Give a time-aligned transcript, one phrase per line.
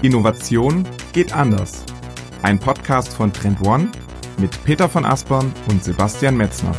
[0.00, 1.82] Innovation geht anders.
[2.42, 3.90] Ein Podcast von Trend One
[4.38, 6.72] mit Peter von Aspern und Sebastian Metzner.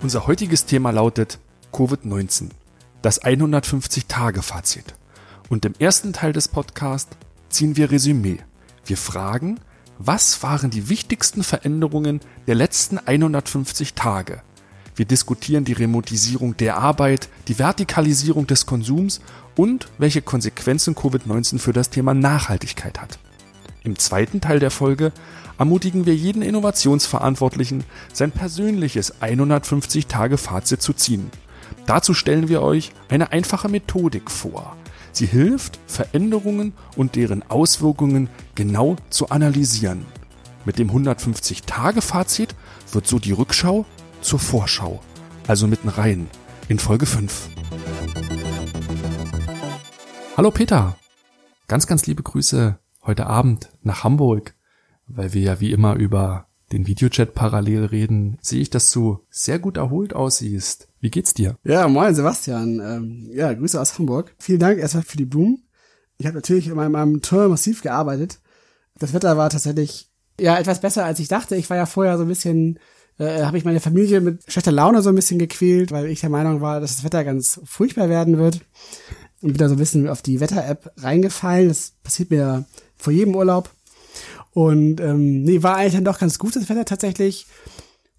[0.00, 1.38] Unser heutiges Thema lautet
[1.70, 2.48] Covid-19,
[3.02, 4.94] das 150-Tage-Fazit.
[5.50, 7.14] Und im ersten Teil des Podcasts
[7.50, 8.38] ziehen wir Resümee.
[8.86, 9.60] Wir fragen,
[9.98, 14.40] was waren die wichtigsten Veränderungen der letzten 150 Tage?
[14.94, 19.20] Wir diskutieren die Remotisierung der Arbeit, die Vertikalisierung des Konsums
[19.56, 23.18] und welche Konsequenzen Covid-19 für das Thema Nachhaltigkeit hat.
[23.84, 25.12] Im zweiten Teil der Folge
[25.58, 31.30] ermutigen wir jeden Innovationsverantwortlichen, sein persönliches 150-Tage-Fazit zu ziehen.
[31.86, 34.76] Dazu stellen wir euch eine einfache Methodik vor.
[35.12, 40.06] Sie hilft, Veränderungen und deren Auswirkungen genau zu analysieren.
[40.64, 42.54] Mit dem 150-Tage-Fazit
[42.92, 43.84] wird so die Rückschau
[44.22, 45.00] zur Vorschau,
[45.46, 46.28] also mitten rein,
[46.68, 47.48] in Folge 5.
[50.36, 50.96] Hallo Peter,
[51.68, 54.54] ganz, ganz liebe Grüße heute Abend nach Hamburg,
[55.06, 59.58] weil wir ja wie immer über den Videochat parallel reden, sehe ich, dass du sehr
[59.58, 60.88] gut erholt aussiehst.
[61.00, 61.56] Wie geht's dir?
[61.64, 62.80] Ja, moin Sebastian.
[62.80, 64.34] Ähm, ja, Grüße aus Hamburg.
[64.38, 65.64] Vielen Dank erstmal für die Blumen.
[66.16, 68.38] Ich habe natürlich in meinem, meinem Tour massiv gearbeitet.
[68.98, 70.10] Das Wetter war tatsächlich
[70.40, 71.56] ja etwas besser als ich dachte.
[71.56, 72.78] Ich war ja vorher so ein bisschen
[73.22, 76.30] äh, habe ich meine Familie mit schlechter Laune so ein bisschen gequält, weil ich der
[76.30, 78.60] Meinung war, dass das Wetter ganz furchtbar werden wird.
[79.40, 81.68] Und bin da so ein bisschen auf die Wetter-App reingefallen.
[81.68, 82.64] Das passiert mir
[82.96, 83.70] vor jedem Urlaub.
[84.52, 87.46] Und ähm, nee, war eigentlich dann doch ganz gut das Wetter tatsächlich.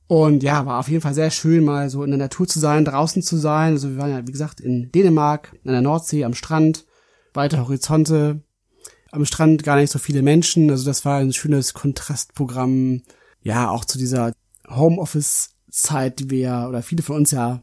[0.08, 2.86] Und ja, war auf jeden Fall sehr schön, mal so in der Natur zu sein,
[2.86, 3.74] draußen zu sein.
[3.74, 6.86] Also wir waren ja, wie gesagt, in Dänemark, an der Nordsee, am Strand,
[7.34, 8.42] weite Horizonte,
[9.12, 10.70] am Strand gar nicht so viele Menschen.
[10.70, 13.04] Also das war ein schönes Kontrastprogramm,
[13.42, 14.34] ja, auch zu dieser
[14.70, 17.62] Homeoffice-Zeit, die wir oder viele von uns ja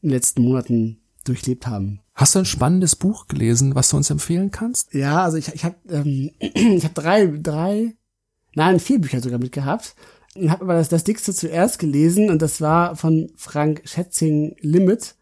[0.00, 2.00] in den letzten Monaten durchlebt haben.
[2.14, 4.92] Hast du ein spannendes Buch gelesen, was du uns empfehlen kannst?
[4.94, 7.94] Ja, also ich, ich habe ähm, ich hab drei, drei,
[8.54, 9.94] nein, vier Bücher sogar mitgehabt.
[10.34, 15.16] Ich habe aber das, das dickste zuerst gelesen und das war von Frank Schätzing Limit.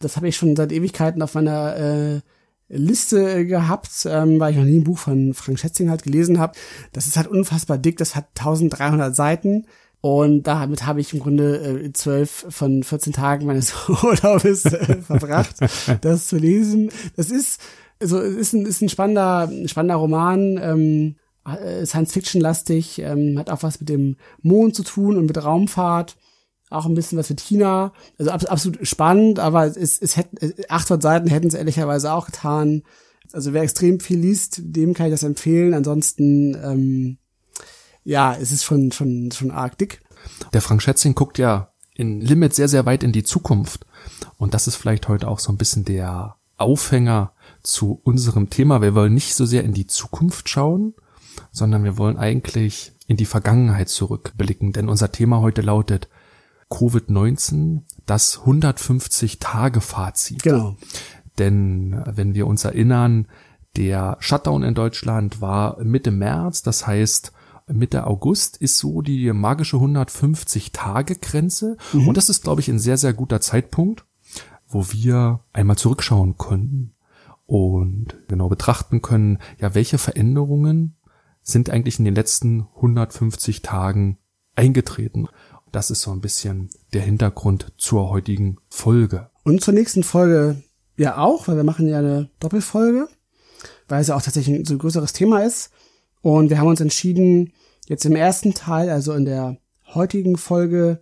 [0.00, 2.20] Das habe ich schon seit Ewigkeiten auf meiner äh,
[2.68, 6.58] Liste gehabt, ähm, weil ich noch nie ein Buch von Frank Schätzing halt gelesen habe.
[6.92, 9.66] Das ist halt unfassbar dick, das hat 1300 Seiten.
[10.00, 15.56] Und damit habe ich im Grunde äh, zwölf von 14 Tagen meines Urlaubes äh, verbracht,
[16.00, 16.90] das zu lesen.
[17.16, 17.60] Das ist,
[18.00, 23.80] also ist ein, ist ein spannender, spannender Roman, ähm, äh, Science-Fiction-lastig, ähm, hat auch was
[23.80, 26.16] mit dem Mond zu tun und mit Raumfahrt,
[26.70, 27.92] auch ein bisschen was mit China.
[28.18, 30.36] Also ab, absolut spannend, aber es, es hätten
[30.68, 32.82] 800 Seiten hätten es ehrlicherweise auch getan.
[33.32, 35.74] Also wer extrem viel liest, dem kann ich das empfehlen.
[35.74, 37.18] Ansonsten ähm,
[38.08, 40.00] ja, es ist schon, schon, schon arg dick.
[40.54, 43.84] Der Frank Schätzing guckt ja in Limit sehr, sehr weit in die Zukunft.
[44.38, 47.32] Und das ist vielleicht heute auch so ein bisschen der Aufhänger
[47.62, 48.80] zu unserem Thema.
[48.80, 50.94] Wir wollen nicht so sehr in die Zukunft schauen,
[51.52, 54.72] sondern wir wollen eigentlich in die Vergangenheit zurückblicken.
[54.72, 56.08] Denn unser Thema heute lautet
[56.70, 60.42] Covid-19, das 150-Tage-Fazit.
[60.42, 60.76] Genau.
[61.36, 63.28] Denn wenn wir uns erinnern,
[63.76, 67.32] der Shutdown in Deutschland war Mitte März, das heißt,
[67.72, 71.76] Mitte August ist so die magische 150-Tage-Grenze.
[71.92, 72.08] Mhm.
[72.08, 74.04] Und das ist, glaube ich, ein sehr, sehr guter Zeitpunkt,
[74.68, 76.94] wo wir einmal zurückschauen können
[77.46, 80.96] und genau betrachten können, ja, welche Veränderungen
[81.42, 84.18] sind eigentlich in den letzten 150 Tagen
[84.54, 85.28] eingetreten.
[85.72, 89.30] Das ist so ein bisschen der Hintergrund zur heutigen Folge.
[89.44, 90.62] Und zur nächsten Folge
[90.96, 93.08] ja auch, weil wir machen ja eine Doppelfolge,
[93.88, 95.70] weil es ja auch tatsächlich ein so größeres Thema ist.
[96.20, 97.52] Und wir haben uns entschieden,
[97.88, 99.56] jetzt im ersten Teil, also in der
[99.94, 101.00] heutigen Folge,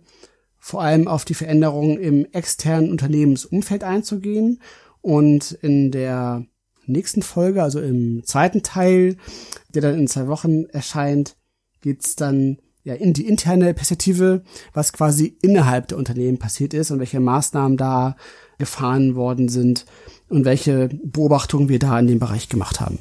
[0.57, 4.61] vor allem auf die Veränderungen im externen Unternehmensumfeld einzugehen
[5.01, 6.45] und in der
[6.85, 9.17] nächsten Folge, also im zweiten Teil,
[9.73, 11.35] der dann in zwei Wochen erscheint,
[11.81, 14.43] geht's dann ja in die interne Perspektive,
[14.73, 18.15] was quasi innerhalb der Unternehmen passiert ist und welche Maßnahmen da
[18.57, 19.85] gefahren worden sind
[20.29, 22.99] und welche Beobachtungen wir da in dem Bereich gemacht haben.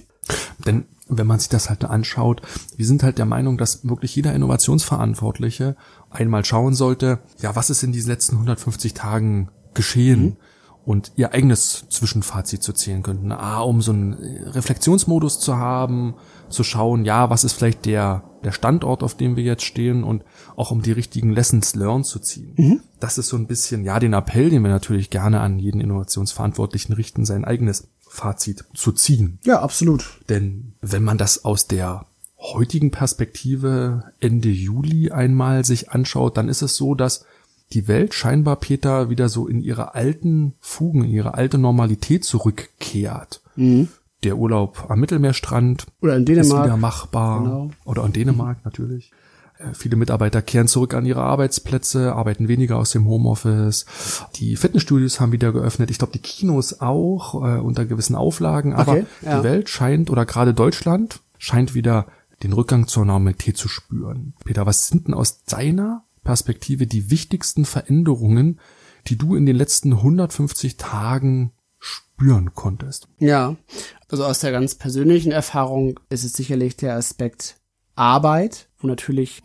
[0.66, 2.42] Denn wenn man sich das halt anschaut,
[2.76, 5.76] wir sind halt der Meinung, dass wirklich jeder Innovationsverantwortliche
[6.10, 10.22] einmal schauen sollte, ja, was ist in diesen letzten 150 Tagen geschehen?
[10.22, 10.36] Mhm.
[10.84, 13.32] Und ihr eigenes Zwischenfazit zu zählen könnten.
[13.32, 16.14] Ah, um so einen Reflexionsmodus zu haben,
[16.48, 20.22] zu schauen, ja, was ist vielleicht der, der Standort, auf dem wir jetzt stehen und
[20.54, 22.54] auch um die richtigen Lessons learned zu ziehen.
[22.56, 22.80] Mhm.
[23.00, 26.92] Das ist so ein bisschen, ja, den Appell, den wir natürlich gerne an jeden Innovationsverantwortlichen
[26.92, 29.38] richten, sein eigenes Fazit zu ziehen.
[29.44, 30.20] Ja, absolut.
[30.28, 32.06] Denn wenn man das aus der
[32.38, 37.24] heutigen Perspektive Ende Juli einmal sich anschaut, dann ist es so, dass
[37.72, 43.40] die Welt scheinbar Peter wieder so in ihre alten Fugen, ihre alte Normalität zurückkehrt.
[43.56, 43.88] Mhm.
[44.22, 46.64] der Urlaub am Mittelmeerstrand Oder in ist Dänemark.
[46.66, 47.42] wieder machbar.
[47.42, 47.70] Genau.
[47.84, 49.12] Oder in Dänemark natürlich.
[49.58, 53.86] Äh, Viele Mitarbeiter kehren zurück an ihre Arbeitsplätze, arbeiten weniger aus dem Homeoffice.
[54.36, 55.90] Die Fitnessstudios haben wieder geöffnet.
[55.90, 58.72] Ich glaube, die Kinos auch äh, unter gewissen Auflagen.
[58.74, 59.38] Aber Okay, ja.
[59.38, 62.06] die Welt scheint, oder gerade Deutschland, scheint wieder
[62.42, 64.34] den Rückgang zur Normalität zu spüren.
[64.44, 68.60] Peter, was sind denn aus deiner Perspektive die wichtigsten Veränderungen,
[69.06, 73.08] die du in den letzten 150 Tagen spüren konntest?
[73.18, 73.56] Ja,
[74.08, 77.55] also aus der ganz persönlichen Erfahrung ist es sicherlich der Aspekt
[77.96, 79.42] Arbeit, wo natürlich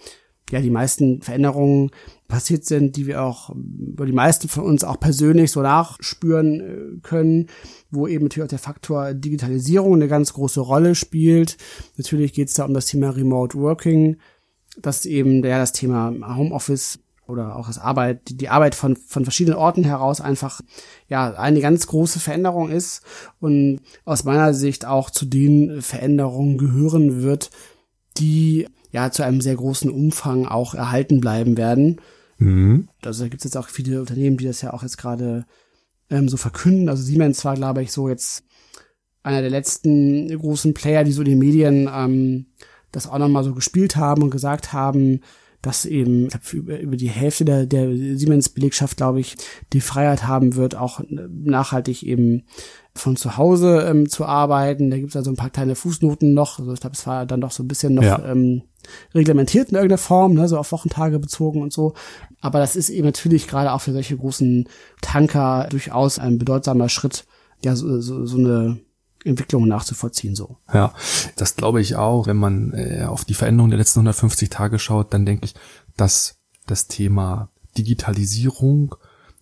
[0.51, 1.92] ja die meisten Veränderungen
[2.27, 7.00] passiert sind, die wir auch, wo die meisten von uns auch persönlich so nachspüren äh,
[7.01, 7.48] können,
[7.89, 11.57] wo eben natürlich auch der Faktor Digitalisierung eine ganz große Rolle spielt.
[11.98, 14.18] Natürlich geht es da um das Thema Remote Working,
[14.81, 19.24] dass eben ja das Thema Homeoffice oder auch das Arbeit, die, die Arbeit von, von
[19.24, 20.62] verschiedenen Orten heraus einfach
[21.07, 23.04] ja eine ganz große Veränderung ist
[23.39, 27.50] und aus meiner Sicht auch zu den Veränderungen gehören wird,
[28.18, 32.02] die ja zu einem sehr großen Umfang auch erhalten bleiben werden.
[32.38, 32.90] Mhm.
[33.04, 35.46] Also da gibt es jetzt auch viele Unternehmen, die das ja auch jetzt gerade
[36.10, 36.90] ähm, so verkünden.
[36.90, 38.44] Also Siemens war, glaube ich, so jetzt
[39.24, 42.48] einer der letzten großen Player, die so in den Medien ähm,
[42.92, 45.22] das auch nochmal so gespielt haben und gesagt haben,
[45.62, 47.88] dass eben glaub, über, über die Hälfte der, der
[48.18, 49.36] Siemens-Belegschaft, glaube ich,
[49.74, 52.44] die Freiheit haben wird, auch nachhaltig eben
[52.94, 54.90] von zu Hause ähm, zu arbeiten.
[54.92, 56.60] Da gibt es also ein paar kleine Fußnoten noch.
[56.60, 58.24] Also ich glaube, es war dann doch so ein bisschen noch Ja.
[58.26, 58.64] ähm,
[59.16, 61.94] reglementiert in irgendeiner Form, ne, so auf Wochentage bezogen und so.
[62.42, 64.68] Aber das ist eben natürlich gerade auch für solche großen
[65.02, 67.26] Tanker durchaus ein bedeutsamer Schritt,
[67.64, 68.80] ja, so, so, so eine
[69.24, 70.58] Entwicklung nachzuvollziehen, so.
[70.74, 70.94] Ja,
[71.36, 72.26] das glaube ich auch.
[72.28, 75.54] Wenn man äh, auf die Veränderung der letzten 150 Tage schaut, dann denke ich,
[75.96, 78.96] dass das Thema Digitalisierung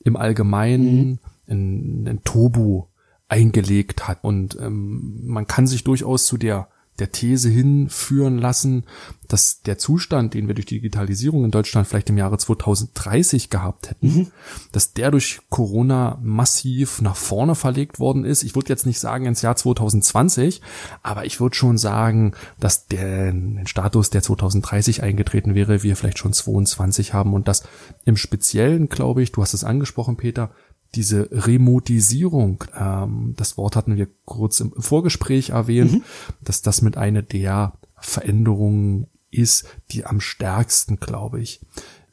[0.03, 2.88] im Allgemeinen ein, ein Turbo
[3.29, 4.23] eingelegt hat.
[4.23, 8.83] Und ähm, man kann sich durchaus zu der der These hinführen lassen,
[9.27, 13.89] dass der Zustand, den wir durch die Digitalisierung in Deutschland vielleicht im Jahre 2030 gehabt
[13.89, 14.31] hätten,
[14.71, 18.43] dass der durch Corona massiv nach vorne verlegt worden ist.
[18.43, 20.61] Ich würde jetzt nicht sagen ins Jahr 2020,
[21.03, 26.17] aber ich würde schon sagen, dass der den Status, der 2030 eingetreten wäre, wir vielleicht
[26.17, 27.63] schon 22 haben und das
[28.05, 30.51] im Speziellen, glaube ich, du hast es angesprochen, Peter,
[30.95, 36.03] diese Remotisierung, ähm, das Wort hatten wir kurz im Vorgespräch erwähnt,
[36.41, 41.61] dass das mit einer der Veränderungen ist, die am stärksten, glaube ich,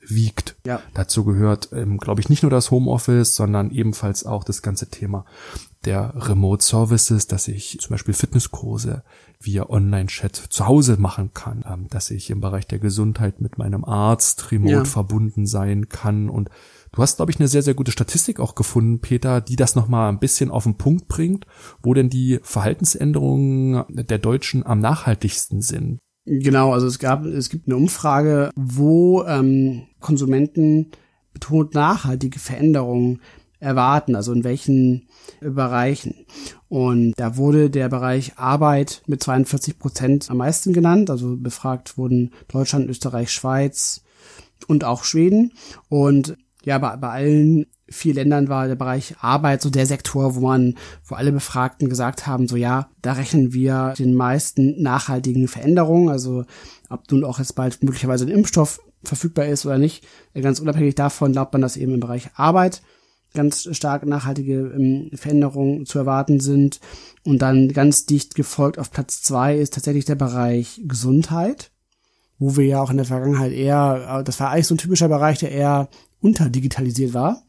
[0.09, 0.57] wiegt.
[0.67, 0.81] Ja.
[0.95, 5.25] Dazu gehört, ähm, glaube ich, nicht nur das Homeoffice, sondern ebenfalls auch das ganze Thema
[5.85, 9.03] der Remote Services, dass ich zum Beispiel Fitnesskurse
[9.41, 13.85] via Online-Chat zu Hause machen kann, ähm, dass ich im Bereich der Gesundheit mit meinem
[13.85, 14.85] Arzt remote Ja.
[14.85, 16.51] verbunden sein kann und
[16.97, 20.09] Du hast, glaube ich, eine sehr, sehr gute Statistik auch gefunden, Peter, die das nochmal
[20.09, 21.45] ein bisschen auf den Punkt bringt,
[21.83, 25.99] wo denn die Verhaltensänderungen der Deutschen am nachhaltigsten sind.
[26.25, 30.91] Genau, also es gab, es gibt eine Umfrage, wo ähm, Konsumenten
[31.35, 33.21] betont nachhaltige Veränderungen
[33.61, 35.07] erwarten, also in welchen
[35.43, 36.25] Bereichen.
[36.69, 41.11] Und da wurde der Bereich Arbeit mit 42 Prozent am meisten genannt.
[41.11, 44.03] Also befragt wurden Deutschland, Österreich, Schweiz
[44.67, 45.53] und auch Schweden.
[45.91, 50.41] Und ja, bei, bei allen vier Ländern war der Bereich Arbeit so der Sektor, wo
[50.41, 56.09] man, wo alle Befragten gesagt haben, so ja, da rechnen wir den meisten nachhaltigen Veränderungen.
[56.09, 56.45] Also
[56.91, 60.05] ob nun auch jetzt bald möglicherweise ein Impfstoff verfügbar ist oder nicht,
[60.35, 62.83] ganz unabhängig davon glaubt man, dass eben im Bereich Arbeit
[63.33, 66.81] ganz stark nachhaltige ähm, Veränderungen zu erwarten sind.
[67.25, 71.71] Und dann ganz dicht gefolgt auf Platz zwei ist tatsächlich der Bereich Gesundheit,
[72.39, 75.39] wo wir ja auch in der Vergangenheit eher, das war eigentlich so ein typischer Bereich,
[75.39, 75.89] der eher
[76.21, 77.43] unterdigitalisiert war.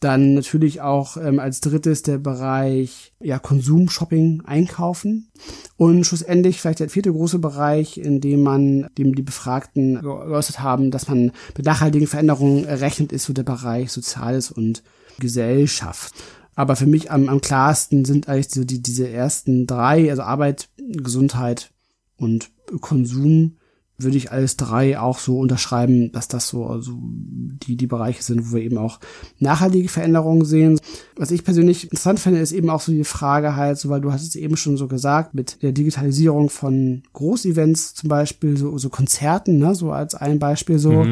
[0.00, 5.30] Dann natürlich auch ähm, als drittes der Bereich ja, Konsum, Shopping, Einkaufen.
[5.76, 10.90] Und schlussendlich vielleicht der vierte große Bereich, in dem man, dem die Befragten geäußert haben,
[10.90, 14.82] dass man mit nachhaltigen Veränderungen rechnet, ist so der Bereich Soziales und
[15.20, 16.12] Gesellschaft.
[16.54, 20.68] Aber für mich am, am klarsten sind eigentlich so die, diese ersten drei, also Arbeit,
[20.76, 21.70] Gesundheit
[22.16, 22.50] und
[22.80, 23.56] Konsum,
[23.96, 28.50] würde ich alles drei auch so unterschreiben, dass das so also die, die Bereiche sind,
[28.50, 28.98] wo wir eben auch
[29.38, 30.80] nachhaltige Veränderungen sehen.
[31.16, 34.12] Was ich persönlich interessant finde, ist eben auch so die Frage halt, so, weil du
[34.12, 38.88] hast es eben schon so gesagt, mit der Digitalisierung von Großevents zum Beispiel, so, so
[38.88, 41.06] Konzerten, ne, so als ein Beispiel so,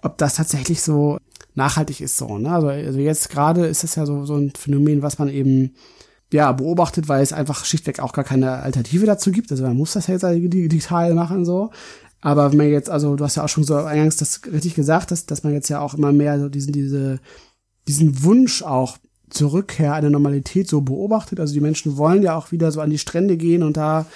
[0.00, 1.18] ob das tatsächlich so
[1.54, 2.50] nachhaltig ist so, ne?
[2.50, 5.72] Also, also jetzt gerade ist es ja so, so ein Phänomen, was man eben
[6.32, 9.50] ja, beobachtet, weil es einfach schlichtweg auch gar keine Alternative dazu gibt.
[9.50, 11.70] Also man muss das ja jetzt digital machen so.
[12.22, 15.10] Aber wenn man jetzt, also du hast ja auch schon so eingangs das richtig gesagt,
[15.10, 17.18] dass, dass man jetzt ja auch immer mehr so diesen, diese,
[17.88, 18.96] diesen Wunsch auch
[19.28, 21.40] zur Rückkehr einer Normalität so beobachtet.
[21.40, 24.06] Also die Menschen wollen ja auch wieder so an die Strände gehen und da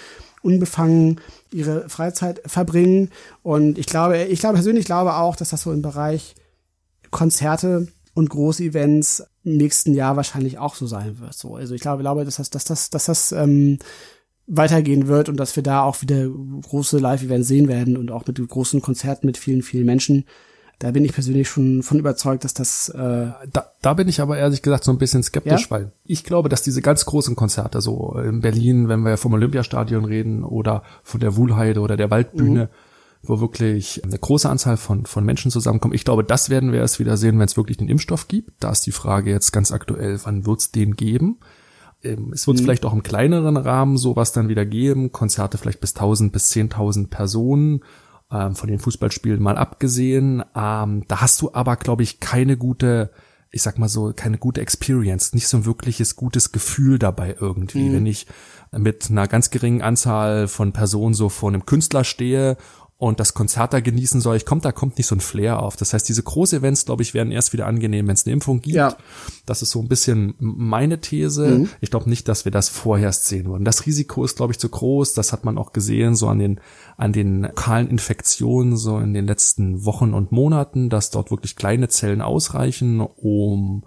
[0.43, 1.21] unbefangen
[1.53, 3.11] ihre Freizeit verbringen.
[3.43, 6.37] Und ich glaube, ich glaube persönlich glaube auch, dass das so im Bereich
[7.11, 11.35] Konzerte und große Events im nächsten Jahr wahrscheinlich auch so sein wird.
[11.35, 13.79] So, also ich glaube, glaube, dass das, dass das, dass das ähm,
[14.47, 18.37] weitergehen wird und dass wir da auch wieder große Live-Events sehen werden und auch mit
[18.49, 20.25] großen Konzerten mit vielen, vielen Menschen.
[20.79, 22.91] Da bin ich persönlich schon von überzeugt, dass das.
[22.91, 25.71] Äh da, da bin ich aber ehrlich gesagt so ein bisschen skeptisch, ja?
[25.71, 30.05] weil ich glaube, dass diese ganz großen Konzerte, so in Berlin, wenn wir vom Olympiastadion
[30.05, 32.69] reden oder von der Wuhlheide oder der Waldbühne, mhm.
[33.23, 35.95] wo wirklich eine große Anzahl von, von Menschen zusammenkommen.
[35.95, 38.62] Ich glaube, das werden wir erst wieder sehen, wenn es wirklich einen Impfstoff gibt.
[38.62, 41.38] Da ist die Frage jetzt ganz aktuell, wann wird es den geben?
[42.07, 42.63] Ähm, es wird mhm.
[42.63, 47.09] vielleicht auch im kleineren Rahmen sowas dann wieder geben, Konzerte vielleicht bis 1000 bis 10.000
[47.09, 47.81] Personen
[48.31, 50.43] ähm, von den Fußballspielen mal abgesehen.
[50.55, 53.11] Ähm, da hast du aber, glaube ich, keine gute,
[53.51, 57.89] ich sag mal so, keine gute Experience, nicht so ein wirkliches gutes Gefühl dabei irgendwie.
[57.89, 57.95] Mhm.
[57.95, 58.27] Wenn ich
[58.73, 62.57] mit einer ganz geringen Anzahl von Personen so vor einem Künstler stehe
[62.99, 65.76] und das Konzert da genießen soll, ich kommt, da kommt nicht so ein Flair auf.
[65.76, 68.62] Das heißt, diese große Events, glaube ich, werden erst wieder angenehm, wenn es eine Impfung
[68.62, 68.76] gibt.
[68.76, 68.97] Ja.
[69.45, 71.47] Das ist so ein bisschen meine These.
[71.47, 71.69] Mhm.
[71.83, 73.67] Ich glaube nicht, dass wir das vorher sehen würden.
[73.67, 75.12] Das Risiko ist, glaube ich, zu groß.
[75.12, 76.59] Das hat man auch gesehen, so an den,
[76.97, 81.88] an den lokalen Infektionen, so in den letzten Wochen und Monaten, dass dort wirklich kleine
[81.88, 83.85] Zellen ausreichen, um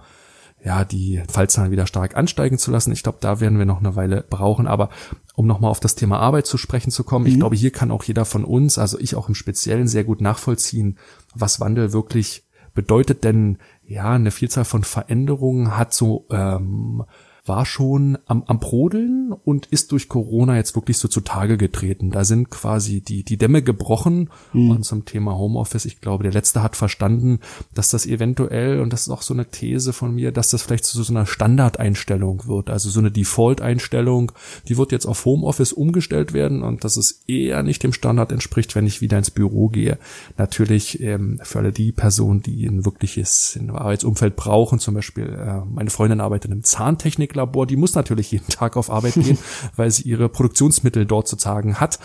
[0.64, 2.92] ja, die Fallzahlen wieder stark ansteigen zu lassen.
[2.92, 4.68] Ich glaube, da werden wir noch eine Weile brauchen.
[4.68, 4.90] Aber
[5.36, 7.32] um nochmal auf das Thema Arbeit zu sprechen zu kommen, mhm.
[7.32, 10.22] ich glaube, hier kann auch jeder von uns, also ich auch im Speziellen, sehr gut
[10.22, 10.98] nachvollziehen,
[11.34, 13.24] was Wandel wirklich bedeutet.
[13.24, 17.04] Denn ja, eine Vielzahl von Veränderungen hat so ähm,
[17.50, 22.12] war schon am, am Brodeln und ist durch Corona jetzt wirklich so zutage getreten.
[22.12, 24.72] Da sind quasi die, die Dämme gebrochen mhm.
[24.72, 25.86] und zum Thema Homeoffice.
[25.86, 27.40] Ich glaube, der Letzte hat verstanden,
[27.74, 30.86] dass das eventuell, und das ist auch so eine These von mir, dass das vielleicht
[30.86, 32.70] zu so einer Standardeinstellung wird.
[32.70, 34.32] Also so eine Default-Einstellung,
[34.68, 38.76] die wird jetzt auf Homeoffice umgestellt werden und dass es eher nicht dem Standard entspricht,
[38.76, 39.98] wenn ich wieder ins Büro gehe.
[40.38, 45.90] Natürlich ähm, für alle die Personen, die ein wirkliches Arbeitsumfeld brauchen, zum Beispiel äh, meine
[45.90, 49.38] Freundin arbeitet im Zahntechnik Chemiklabor, die muss natürlich jeden Tag auf Arbeit gehen,
[49.76, 52.00] weil sie ihre Produktionsmittel dort sozusagen hat.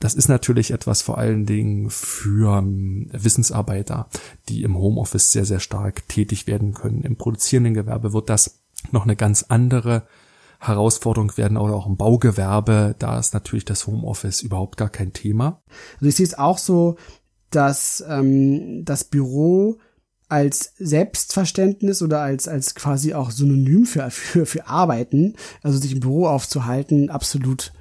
[0.00, 4.08] Das ist natürlich etwas vor allen Dingen für ähm, Wissensarbeiter,
[4.48, 7.02] die im Homeoffice sehr, sehr stark tätig werden können.
[7.02, 10.06] Im produzierenden Gewerbe wird das noch eine ganz andere
[10.58, 15.62] Herausforderung werden oder auch im Baugewerbe, da ist natürlich das Homeoffice überhaupt gar kein Thema.
[15.94, 16.96] Also ich sehe es auch so,
[17.48, 19.78] dass ähm, das Büro
[20.30, 26.00] als Selbstverständnis oder als, als quasi auch Synonym für, für, für Arbeiten, also sich im
[26.00, 27.72] Büro aufzuhalten, absolut,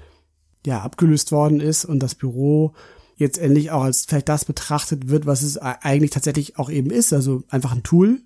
[0.66, 2.74] ja, abgelöst worden ist und das Büro
[3.16, 7.14] jetzt endlich auch als vielleicht das betrachtet wird, was es eigentlich tatsächlich auch eben ist,
[7.14, 8.22] also einfach ein Tool.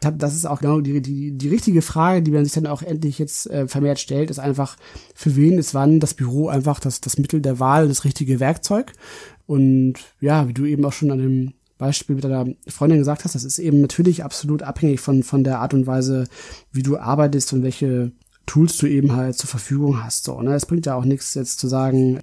[0.00, 3.18] Das ist auch genau die, die, die richtige Frage, die man sich dann auch endlich
[3.18, 4.76] jetzt äh, vermehrt stellt, ist einfach,
[5.14, 8.92] für wen ist wann das Büro einfach das, das Mittel der Wahl, das richtige Werkzeug.
[9.46, 13.34] Und ja, wie du eben auch schon an dem Beispiel mit deiner Freundin gesagt hast,
[13.34, 16.24] das ist eben natürlich absolut abhängig von, von der Art und Weise,
[16.72, 18.12] wie du arbeitest und welche
[18.46, 20.24] Tools du eben halt zur Verfügung hast.
[20.24, 20.54] So, ne?
[20.54, 22.20] Es bringt ja auch nichts jetzt zu sagen,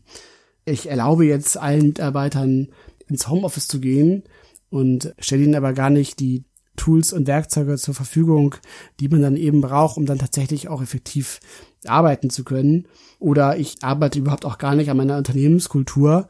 [0.66, 2.70] ich erlaube jetzt allen Mitarbeitern
[3.08, 4.24] ins Homeoffice zu gehen
[4.70, 6.46] und stelle ihnen aber gar nicht die
[6.76, 8.56] Tools und Werkzeuge zur Verfügung,
[9.00, 11.40] die man dann eben braucht, um dann tatsächlich auch effektiv
[11.86, 12.88] arbeiten zu können.
[13.20, 16.28] Oder ich arbeite überhaupt auch gar nicht an meiner Unternehmenskultur,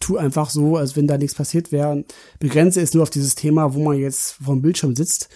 [0.00, 2.04] tu einfach so, als wenn da nichts passiert wäre.
[2.38, 5.28] Begrenze es nur auf dieses Thema, wo man jetzt vor dem Bildschirm sitzt.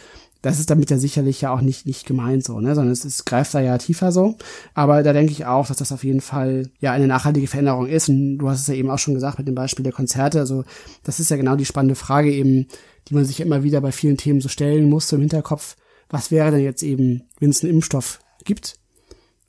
[0.42, 3.24] Das ist damit ja sicherlich ja auch nicht, nicht gemeint so, ne, sondern es, es
[3.24, 4.36] greift da ja tiefer so.
[4.74, 8.08] Aber da denke ich auch, dass das auf jeden Fall ja eine nachhaltige Veränderung ist.
[8.08, 10.40] Und du hast es ja eben auch schon gesagt mit dem Beispiel der Konzerte.
[10.40, 10.64] Also,
[11.04, 12.66] das ist ja genau die spannende Frage eben,
[13.08, 15.76] die man sich immer wieder bei vielen Themen so stellen muss, so im Hinterkopf.
[16.08, 18.81] Was wäre denn jetzt eben, wenn es einen Impfstoff gibt?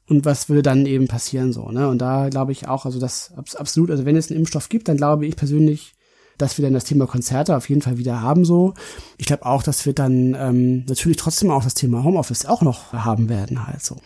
[0.07, 1.87] Und was würde dann eben passieren so, ne?
[1.87, 4.97] Und da glaube ich auch, also das absolut, also wenn es einen Impfstoff gibt, dann
[4.97, 5.93] glaube ich persönlich,
[6.37, 8.73] dass wir dann das Thema Konzerte auf jeden Fall wieder haben so.
[9.17, 12.91] Ich glaube auch, dass wir dann ähm, natürlich trotzdem auch das Thema Homeoffice auch noch
[12.91, 13.97] haben werden halt so.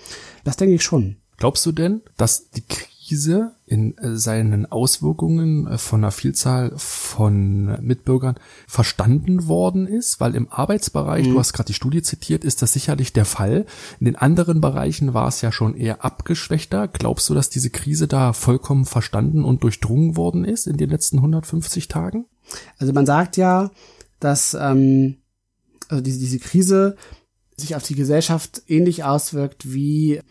[0.44, 1.18] Das denke ich schon.
[1.38, 2.64] Glaubst du denn, dass die
[3.08, 8.36] Krise in äh, seinen Auswirkungen äh, von einer Vielzahl von Mitbürgern
[8.68, 11.34] verstanden worden ist, weil im Arbeitsbereich, mhm.
[11.34, 13.66] du hast gerade die Studie zitiert, ist das sicherlich der Fall.
[14.00, 16.88] In den anderen Bereichen war es ja schon eher abgeschwächter.
[16.88, 21.18] Glaubst du, dass diese Krise da vollkommen verstanden und durchdrungen worden ist in den letzten
[21.18, 22.26] 150 Tagen?
[22.78, 23.72] Also man sagt ja,
[24.20, 25.18] dass ähm,
[25.90, 26.96] also diese, diese Krise
[27.56, 30.22] sich auf die Gesellschaft ähnlich auswirkt wie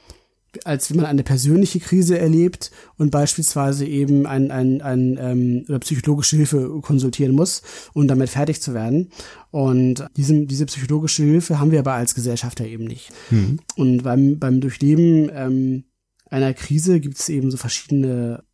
[0.64, 5.78] als wenn man eine persönliche Krise erlebt und beispielsweise eben ein, ein, ein ähm, oder
[5.80, 9.10] psychologische Hilfe konsultieren muss, um damit fertig zu werden.
[9.50, 13.10] Und diesem, diese psychologische Hilfe haben wir aber als Gesellschaft ja eben nicht.
[13.30, 13.60] Mhm.
[13.76, 15.84] Und beim, beim Durchleben ähm,
[16.30, 18.44] einer Krise gibt es eben so verschiedene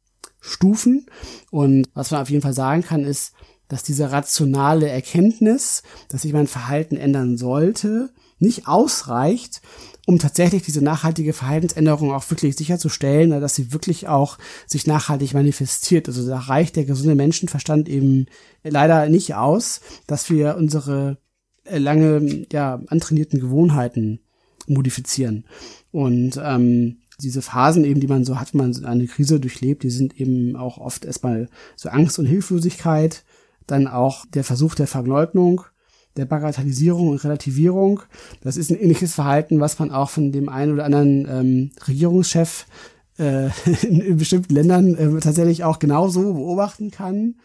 [0.40, 1.06] Stufen.
[1.50, 3.32] Und was man auf jeden Fall sagen kann, ist,
[3.68, 9.62] dass diese rationale Erkenntnis, dass sich mein Verhalten ändern sollte, nicht ausreicht,
[10.06, 16.08] um tatsächlich diese nachhaltige Verhaltensänderung auch wirklich sicherzustellen, dass sie wirklich auch sich nachhaltig manifestiert.
[16.08, 18.26] Also da reicht der gesunde Menschenverstand eben
[18.64, 21.18] leider nicht aus, dass wir unsere
[21.64, 24.20] äh, lange ja antrainierten Gewohnheiten
[24.66, 25.44] modifizieren.
[25.92, 29.90] Und ähm, diese Phasen eben, die man so hat, wenn man eine Krise durchlebt, die
[29.90, 33.24] sind eben auch oft erstmal so Angst und Hilflosigkeit,
[33.66, 35.62] dann auch der Versuch der Verleugnung,
[36.16, 38.00] der Bagatellisierung und Relativierung.
[38.42, 42.66] Das ist ein ähnliches Verhalten, was man auch von dem einen oder anderen ähm, Regierungschef
[43.18, 43.46] äh,
[43.82, 47.36] in, in bestimmten Ländern äh, tatsächlich auch genauso beobachten kann.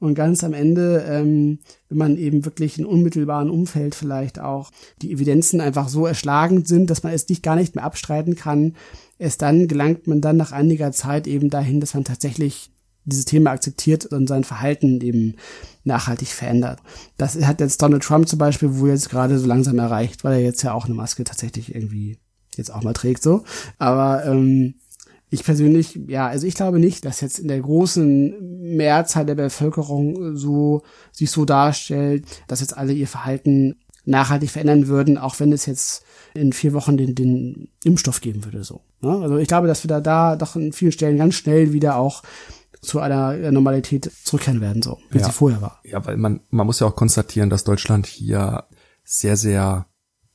[0.00, 5.12] Und ganz am Ende, ähm, wenn man eben wirklich in unmittelbaren Umfeld vielleicht auch die
[5.12, 8.74] Evidenzen einfach so erschlagend sind, dass man es nicht gar nicht mehr abstreiten kann,
[9.18, 12.70] erst dann gelangt man dann nach einiger Zeit eben dahin, dass man tatsächlich
[13.04, 15.36] dieses Thema akzeptiert und sein Verhalten eben
[15.84, 16.80] nachhaltig verändert.
[17.16, 20.42] Das hat jetzt Donald Trump zum Beispiel, wo jetzt gerade so langsam erreicht, weil er
[20.42, 22.18] jetzt ja auch eine Maske tatsächlich irgendwie
[22.56, 23.44] jetzt auch mal trägt so.
[23.78, 24.74] Aber ähm,
[25.30, 30.36] ich persönlich, ja, also ich glaube nicht, dass jetzt in der großen Mehrzahl der Bevölkerung
[30.36, 30.82] so
[31.12, 36.04] sich so darstellt, dass jetzt alle ihr Verhalten nachhaltig verändern würden, auch wenn es jetzt
[36.34, 38.62] in vier Wochen den, den Impfstoff geben würde.
[38.64, 38.82] So.
[39.00, 39.10] Ne?
[39.10, 42.22] Also ich glaube, dass wir da, da doch in vielen Stellen ganz schnell wieder auch
[42.84, 45.24] zu einer Normalität zurückkehren werden, so wie ja.
[45.24, 45.80] sie vorher war.
[45.84, 48.64] Ja, weil man, man muss ja auch konstatieren, dass Deutschland hier
[49.04, 49.86] sehr, sehr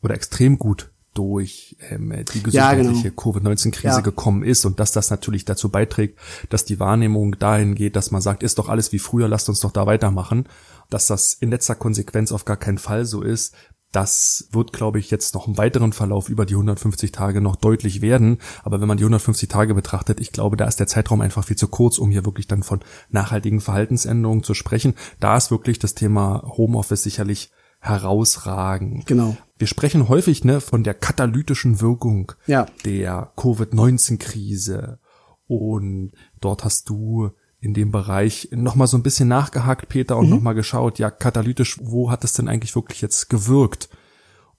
[0.02, 3.22] oder extrem gut durch ähm, die gesundheitliche ja, genau.
[3.22, 4.02] Covid-19-Krise ja.
[4.02, 8.22] gekommen ist und dass das natürlich dazu beiträgt, dass die Wahrnehmung dahin geht, dass man
[8.22, 10.46] sagt, ist doch alles wie früher, lasst uns doch da weitermachen.
[10.90, 13.54] Dass das in letzter Konsequenz auf gar keinen Fall so ist,
[13.92, 18.02] das wird, glaube ich, jetzt noch im weiteren Verlauf über die 150 Tage noch deutlich
[18.02, 18.38] werden.
[18.64, 21.58] Aber wenn man die 150 Tage betrachtet, ich glaube, da ist der Zeitraum einfach viel
[21.58, 24.94] zu kurz, um hier wirklich dann von nachhaltigen Verhaltensänderungen zu sprechen.
[25.20, 29.08] Da ist wirklich das Thema Homeoffice sicherlich herausragend.
[29.08, 29.38] Genau.
[29.58, 32.68] Wir sprechen häufig ne, von der katalytischen Wirkung ja.
[32.86, 35.00] der Covid-19-Krise.
[35.48, 40.36] Und dort hast du in dem Bereich nochmal so ein bisschen nachgehakt, Peter, und mhm.
[40.36, 43.90] nochmal geschaut, ja, katalytisch, wo hat es denn eigentlich wirklich jetzt gewirkt?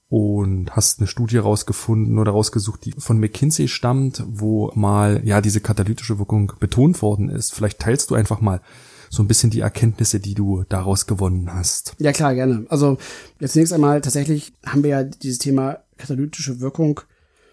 [0.09, 5.61] Und hast eine Studie rausgefunden oder rausgesucht, die von McKinsey stammt, wo mal, ja, diese
[5.61, 7.55] katalytische Wirkung betont worden ist.
[7.55, 8.61] Vielleicht teilst du einfach mal
[9.09, 11.95] so ein bisschen die Erkenntnisse, die du daraus gewonnen hast.
[11.99, 12.67] Ja, klar, gerne.
[12.71, 12.99] Also,
[13.39, 17.01] jetzt zunächst einmal, tatsächlich haben wir ja dieses Thema katalytische Wirkung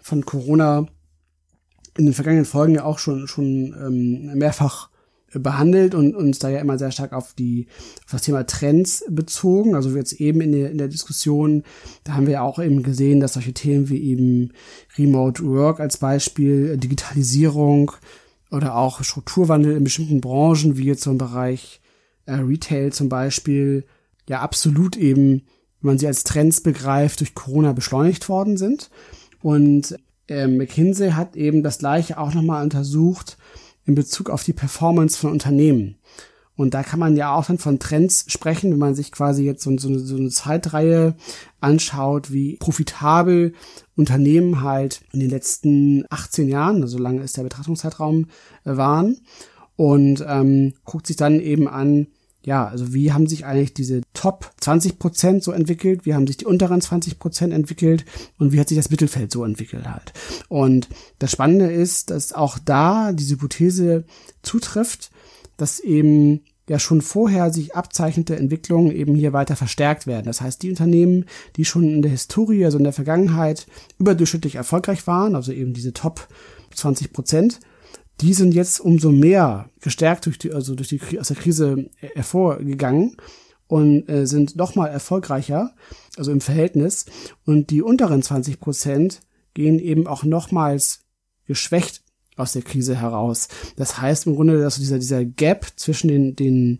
[0.02, 0.86] von Corona
[1.96, 4.90] in den vergangenen Folgen ja auch schon, schon ähm, mehrfach
[5.38, 7.66] behandelt und uns da ja immer sehr stark auf die
[8.04, 9.74] auf das Thema Trends bezogen.
[9.74, 11.64] Also jetzt eben in der, in der Diskussion,
[12.04, 14.52] da haben wir ja auch eben gesehen, dass solche Themen wie eben
[14.96, 17.92] Remote Work als Beispiel, Digitalisierung
[18.50, 21.80] oder auch Strukturwandel in bestimmten Branchen, wie jetzt so im Bereich
[22.26, 23.84] äh, Retail zum Beispiel,
[24.28, 25.42] ja absolut eben,
[25.80, 28.90] wenn man sie als Trends begreift, durch Corona beschleunigt worden sind.
[29.42, 29.96] Und
[30.28, 33.36] äh, McKinsey hat eben das gleiche auch nochmal untersucht,
[33.88, 35.96] in Bezug auf die Performance von Unternehmen.
[36.56, 39.62] Und da kann man ja auch dann von Trends sprechen, wenn man sich quasi jetzt
[39.62, 41.14] so, so, so eine Zeitreihe
[41.60, 43.54] anschaut, wie profitabel
[43.96, 48.26] Unternehmen halt in den letzten 18 Jahren, also lange ist der Betrachtungszeitraum,
[48.64, 49.18] äh, waren.
[49.76, 52.08] Und ähm, guckt sich dann eben an,
[52.48, 56.38] ja, also wie haben sich eigentlich diese Top 20 Prozent so entwickelt, wie haben sich
[56.38, 58.06] die unteren 20 Prozent entwickelt
[58.38, 60.14] und wie hat sich das Mittelfeld so entwickelt halt.
[60.48, 64.04] Und das Spannende ist, dass auch da diese Hypothese
[64.40, 65.10] zutrifft,
[65.58, 70.24] dass eben ja schon vorher sich abzeichnete Entwicklungen eben hier weiter verstärkt werden.
[70.24, 73.66] Das heißt, die Unternehmen, die schon in der Historie, also in der Vergangenheit
[73.98, 76.26] überdurchschnittlich erfolgreich waren, also eben diese Top
[76.74, 77.60] 20 Prozent,
[78.20, 83.16] die sind jetzt umso mehr gestärkt durch die, also durch die, aus der Krise hervorgegangen
[83.68, 85.74] und äh, sind noch mal erfolgreicher,
[86.16, 87.06] also im Verhältnis.
[87.44, 89.20] Und die unteren 20 Prozent
[89.54, 91.00] gehen eben auch nochmals
[91.46, 92.02] geschwächt
[92.36, 93.48] aus der Krise heraus.
[93.76, 96.78] Das heißt im Grunde, dass dieser, dieser Gap zwischen den, den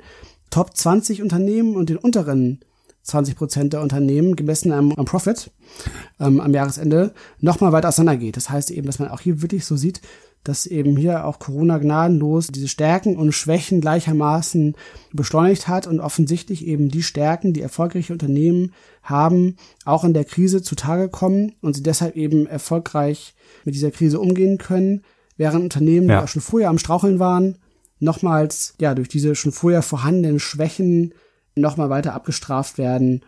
[0.51, 2.61] Top 20 Unternehmen und den unteren
[3.03, 5.51] 20 Prozent der Unternehmen gemessen am, am Profit
[6.21, 8.37] ähm, am Jahresende nochmal weiter auseinandergeht.
[8.37, 10.01] Das heißt eben, dass man auch hier wirklich so sieht,
[10.45, 14.77] dass eben hier auch Corona gnadenlos diese Stärken und Schwächen gleichermaßen
[15.13, 18.73] beschleunigt hat und offensichtlich eben die Stärken, die erfolgreiche Unternehmen
[19.03, 24.21] haben, auch in der Krise zutage kommen und sie deshalb eben erfolgreich mit dieser Krise
[24.21, 25.03] umgehen können,
[25.37, 26.19] während Unternehmen, ja.
[26.19, 27.59] die auch schon vorher am Straucheln waren,
[28.01, 31.15] nochmals, ja, durch diese schon vorher vorhandenen Schwächen
[31.55, 33.23] nochmal weiter abgestraft werden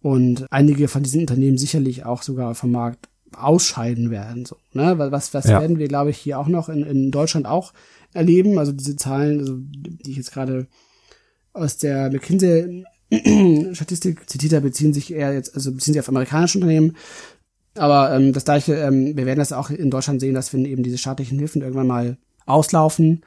[0.00, 4.46] und einige von diesen Unternehmen sicherlich auch sogar vom Markt ausscheiden werden.
[4.46, 4.94] So, ne?
[4.98, 5.60] Was, was ja.
[5.60, 7.72] werden wir, glaube ich, hier auch noch in, in Deutschland auch
[8.12, 8.58] erleben?
[8.58, 10.66] Also diese Zahlen, also, die ich jetzt gerade
[11.52, 12.84] aus der McKinsey
[13.72, 16.96] Statistik zitiert habe, beziehen sich eher jetzt, also beziehen sich auf amerikanische Unternehmen.
[17.76, 20.82] Aber ähm, das gleiche, ähm, wir werden das auch in Deutschland sehen, dass wenn eben
[20.82, 23.22] diese staatlichen Hilfen irgendwann mal auslaufen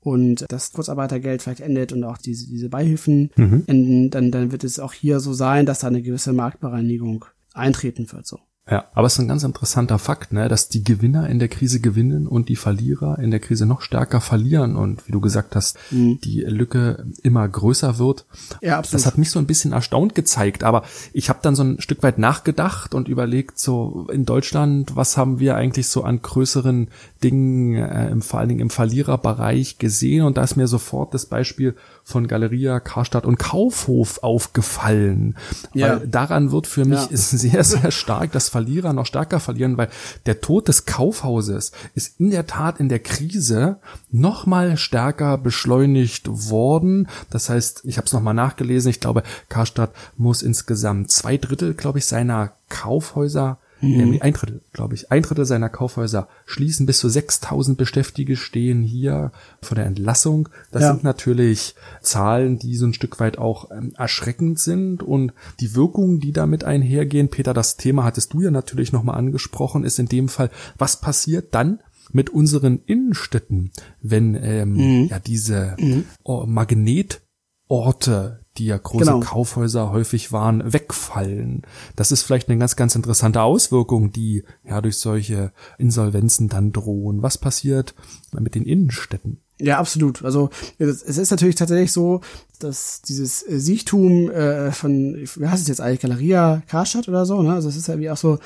[0.00, 3.62] und das Kurzarbeitergeld vielleicht endet und auch diese, diese Beihilfen mhm.
[3.66, 8.10] enden, dann, dann wird es auch hier so sein, dass da eine gewisse Marktbereinigung eintreten
[8.10, 8.26] wird.
[8.26, 8.40] So.
[8.70, 11.80] Ja, aber es ist ein ganz interessanter Fakt, ne, dass die Gewinner in der Krise
[11.80, 15.76] gewinnen und die Verlierer in der Krise noch stärker verlieren und wie du gesagt hast,
[15.90, 16.20] mhm.
[16.22, 18.24] die Lücke immer größer wird.
[18.60, 18.94] Ja, absolut.
[18.94, 22.04] Das hat mich so ein bisschen erstaunt gezeigt, aber ich habe dann so ein Stück
[22.04, 26.86] weit nachgedacht und überlegt, so in Deutschland, was haben wir eigentlich so an größeren
[27.24, 31.26] Dingen, äh, im, vor allen Dingen im Verliererbereich gesehen und da ist mir sofort das
[31.26, 35.36] Beispiel von Galeria, Karstadt und Kaufhof aufgefallen.
[35.72, 36.00] Ja.
[36.00, 37.08] Weil daran wird für mich ja.
[37.16, 39.88] sehr, sehr stark das Verlierer noch stärker verlieren, weil
[40.26, 43.78] der Tod des Kaufhauses ist in der Tat in der Krise
[44.10, 47.08] noch mal stärker beschleunigt worden.
[47.30, 51.98] Das heißt, ich habe es nochmal nachgelesen, ich glaube, Karstadt muss insgesamt zwei Drittel, glaube
[51.98, 54.18] ich, seiner Kaufhäuser Mhm.
[54.20, 55.10] Ein Drittel, glaube ich.
[55.10, 56.86] Ein Drittel seiner Kaufhäuser schließen.
[56.86, 60.48] Bis zu 6000 Beschäftigte stehen hier vor der Entlassung.
[60.70, 60.92] Das ja.
[60.92, 66.20] sind natürlich Zahlen, die so ein Stück weit auch ähm, erschreckend sind und die Wirkungen,
[66.20, 67.28] die damit einhergehen.
[67.28, 71.54] Peter, das Thema hattest du ja natürlich nochmal angesprochen, ist in dem Fall, was passiert
[71.54, 71.80] dann,
[72.14, 75.06] mit unseren Innenstädten, wenn ähm, mhm.
[75.06, 76.04] ja diese mhm.
[76.46, 79.20] Magnetorte die ja große genau.
[79.20, 81.62] Kaufhäuser häufig waren, wegfallen.
[81.96, 87.22] Das ist vielleicht eine ganz, ganz interessante Auswirkung, die ja durch solche Insolvenzen dann drohen.
[87.22, 87.94] Was passiert
[88.32, 89.38] mit den Innenstädten?
[89.58, 90.24] Ja, absolut.
[90.24, 92.20] Also es ist natürlich tatsächlich so,
[92.58, 97.54] dass dieses Siechtum äh, von, wie heißt es jetzt eigentlich, Galeria Karstadt oder so, ne?
[97.54, 98.38] Also es ist ja wie auch so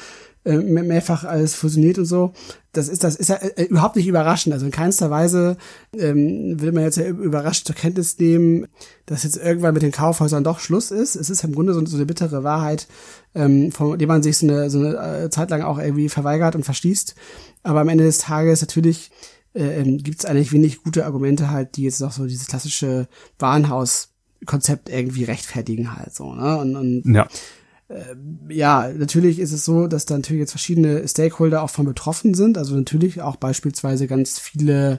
[0.46, 2.32] äh, mehrfach alles fusioniert und so.
[2.72, 4.52] Das ist das ist ja äh, überhaupt nicht überraschend.
[4.52, 5.56] Also in keinster Weise
[5.92, 8.66] ähm, will man jetzt ja überrascht zur Kenntnis nehmen,
[9.06, 11.16] dass jetzt irgendwann mit den Kaufhäusern doch Schluss ist.
[11.16, 12.86] Es ist im Grunde so, so eine bittere Wahrheit,
[13.34, 16.54] ähm, von dem man sich so eine, so eine äh, Zeit lang auch irgendwie verweigert
[16.54, 17.16] und verschließt.
[17.64, 19.10] Aber am Ende des Tages natürlich
[19.54, 23.08] äh, ähm, gibt es eigentlich wenig gute Argumente halt, die jetzt noch so dieses klassische
[23.40, 26.32] Warenhaus-Konzept irgendwie rechtfertigen halt so.
[26.34, 26.56] Ne?
[26.56, 27.28] Und, und ja äh,
[28.48, 32.58] ja, natürlich ist es so, dass da natürlich jetzt verschiedene Stakeholder auch von betroffen sind.
[32.58, 34.98] Also natürlich auch beispielsweise ganz viele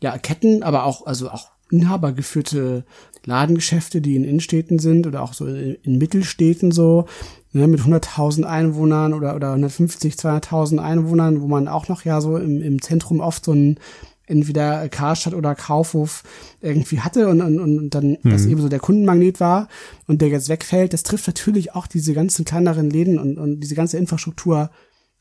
[0.00, 2.84] ja, Ketten, aber auch, also auch inhabergeführte
[3.24, 7.06] Ladengeschäfte, die in Innenstädten sind oder auch so in, in Mittelstädten so,
[7.52, 12.36] ne, mit 100.000 Einwohnern oder, oder 150, 200.000 Einwohnern, wo man auch noch ja so
[12.36, 13.78] im, im Zentrum oft so ein
[14.26, 16.22] entweder Karstadt oder Kaufhof
[16.60, 18.30] irgendwie hatte und, und, und dann mhm.
[18.30, 19.68] das eben so der Kundenmagnet war
[20.06, 23.74] und der jetzt wegfällt, das trifft natürlich auch diese ganzen kleineren Läden und, und diese
[23.74, 24.70] ganze Infrastruktur,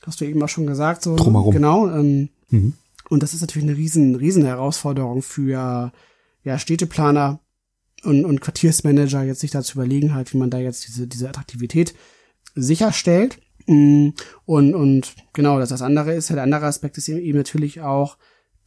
[0.05, 1.53] hast du eben auch schon gesagt, so Drumherum.
[1.53, 1.89] genau.
[1.89, 2.73] Ähm, mhm.
[3.09, 5.91] Und das ist natürlich eine riesen, riesen Herausforderung für
[6.43, 7.39] ja, Städteplaner
[8.03, 11.29] und, und Quartiersmanager, jetzt sich da zu überlegen halt, wie man da jetzt diese, diese
[11.29, 11.93] Attraktivität
[12.55, 13.39] sicherstellt.
[13.65, 14.09] Mm,
[14.45, 18.17] und, und genau, das, das andere ist, der andere Aspekt ist eben natürlich auch,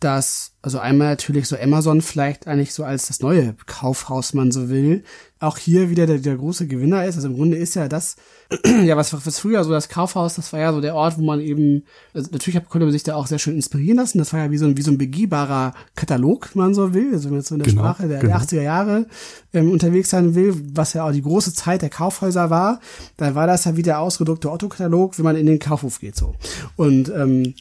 [0.01, 4.69] dass, also einmal natürlich so Amazon vielleicht eigentlich so als das neue Kaufhaus man so
[4.69, 5.05] will,
[5.39, 7.17] auch hier wieder der, der große Gewinner ist.
[7.17, 8.17] Also im Grunde ist ja das,
[8.85, 11.41] ja, was, was früher so das Kaufhaus, das war ja so der Ort, wo man
[11.41, 14.19] eben, also natürlich konnte man sich da auch sehr schön inspirieren lassen.
[14.19, 17.13] Das war ja wie so ein, wie so ein begehbarer Katalog, wenn man so will.
[17.13, 18.39] Also wenn man so in der genau, Sprache der, genau.
[18.39, 19.07] der 80er Jahre
[19.55, 22.81] ähm, unterwegs sein will, was ja auch die große Zeit der Kaufhäuser war,
[23.17, 26.35] dann war das ja wie der ausgedruckte Otto-Katalog, wenn man in den Kaufhof geht so.
[26.77, 27.55] Und ähm,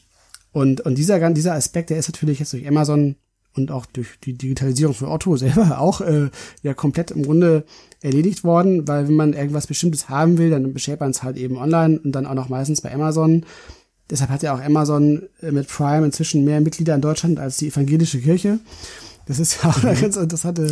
[0.56, 3.16] und, und dieser, dieser Aspekt, der ist natürlich jetzt durch Amazon
[3.52, 6.30] und auch durch die Digitalisierung von Otto selber auch äh,
[6.62, 7.66] ja komplett im Grunde
[8.00, 11.58] erledigt worden, weil wenn man irgendwas Bestimmtes haben will, dann bestellt man es halt eben
[11.58, 13.44] online und dann auch noch meistens bei Amazon.
[14.08, 17.68] Deshalb hat ja auch Amazon äh, mit Prime inzwischen mehr Mitglieder in Deutschland als die
[17.68, 18.58] evangelische Kirche.
[19.26, 20.70] Das ist ja auch eine ganz interessante.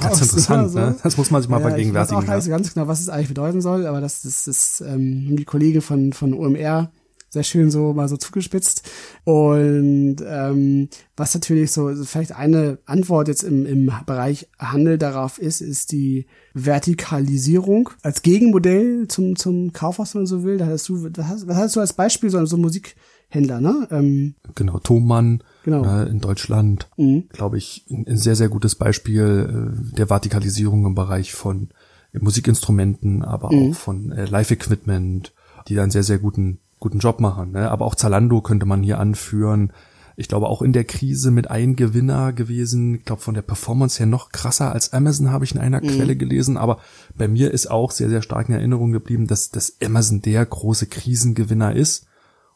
[0.00, 0.78] Ganz interessant, so.
[0.78, 0.96] ne?
[1.02, 2.22] Das muss man sich mal ja, vergegenwärtigen.
[2.22, 4.44] Ich weiß auch nicht so ganz genau, was es eigentlich bedeuten soll, aber das, das,
[4.44, 6.90] das ähm, die Kollegen von, von OMR
[7.36, 8.82] sehr schön so mal so zugespitzt.
[9.24, 15.60] Und ähm, was natürlich so vielleicht eine Antwort jetzt im, im Bereich Handel darauf ist,
[15.60, 20.56] ist die Vertikalisierung als Gegenmodell zum, zum Kaufhaus, wenn man so will.
[20.56, 22.96] Da hast du, was hast, was hast du als Beispiel so, so Musik
[23.28, 23.88] Händler, ne?
[23.90, 25.82] Ähm, Genau, Thomann Genau.
[25.84, 27.28] ne, in Deutschland, Mhm.
[27.30, 31.68] glaube ich, ein, ein sehr, sehr gutes Beispiel äh, der Vertikalisierung im Bereich von
[32.12, 33.70] Musikinstrumenten, aber Mhm.
[33.70, 35.34] auch von äh, Live-Equipment,
[35.68, 37.52] die da einen sehr, sehr guten, guten Job machen.
[37.52, 37.70] Ne?
[37.70, 39.72] Aber auch Zalando könnte man hier anführen.
[40.18, 42.94] Ich glaube, auch in der Krise mit ein Gewinner gewesen.
[42.96, 46.16] Ich glaube, von der Performance her noch krasser als Amazon habe ich in einer Quelle
[46.16, 46.56] gelesen.
[46.56, 46.78] Aber
[47.16, 50.86] bei mir ist auch sehr, sehr stark in Erinnerung geblieben, dass, dass Amazon der große
[50.86, 52.06] Krisengewinner ist.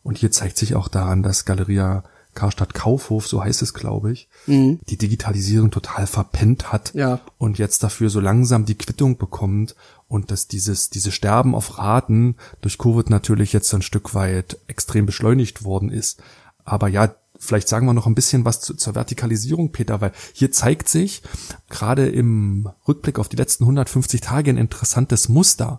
[0.03, 2.03] Und hier zeigt sich auch daran, dass Galeria
[2.33, 7.19] Karstadt Kaufhof, so heißt es, glaube ich, die Digitalisierung total verpennt hat Ja.
[7.39, 9.75] und jetzt dafür so langsam die Quittung bekommt
[10.11, 15.07] und dass dieses, diese Sterben auf Raten durch Covid natürlich jetzt ein Stück weit extrem
[15.07, 16.21] beschleunigt worden ist.
[16.65, 20.51] Aber ja, vielleicht sagen wir noch ein bisschen was zu, zur Vertikalisierung, Peter, weil hier
[20.51, 21.23] zeigt sich
[21.69, 25.79] gerade im Rückblick auf die letzten 150 Tage ein interessantes Muster.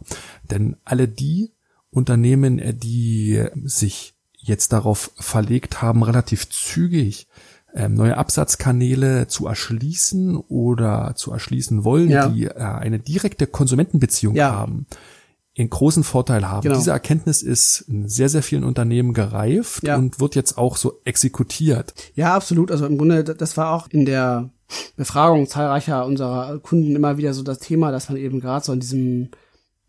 [0.49, 1.51] Denn alle die
[1.89, 7.27] Unternehmen, äh, die sich jetzt darauf verlegt haben, relativ zügig
[7.73, 12.27] ähm, neue Absatzkanäle zu erschließen oder zu erschließen wollen, Ja.
[12.27, 14.51] die äh, eine direkte Konsumentenbeziehung Ja.
[14.51, 14.85] haben,
[15.57, 16.63] einen großen Vorteil haben.
[16.63, 16.75] Genau.
[16.75, 19.97] Diese Erkenntnis ist in sehr, sehr vielen Unternehmen gereift Ja.
[19.97, 21.93] und wird jetzt auch so exekutiert.
[22.15, 22.71] Ja, absolut.
[22.71, 24.49] Also im Grunde, das war auch in der
[24.95, 28.79] Befragung zahlreicher unserer Kunden immer wieder so das Thema, dass man eben gerade so in
[28.79, 29.29] diesem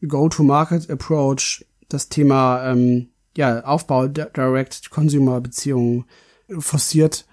[0.07, 6.05] Go-to-Market-Approach das Thema ähm, ja, Aufbau Direct-Consumer-Beziehungen
[6.59, 7.25] forciert.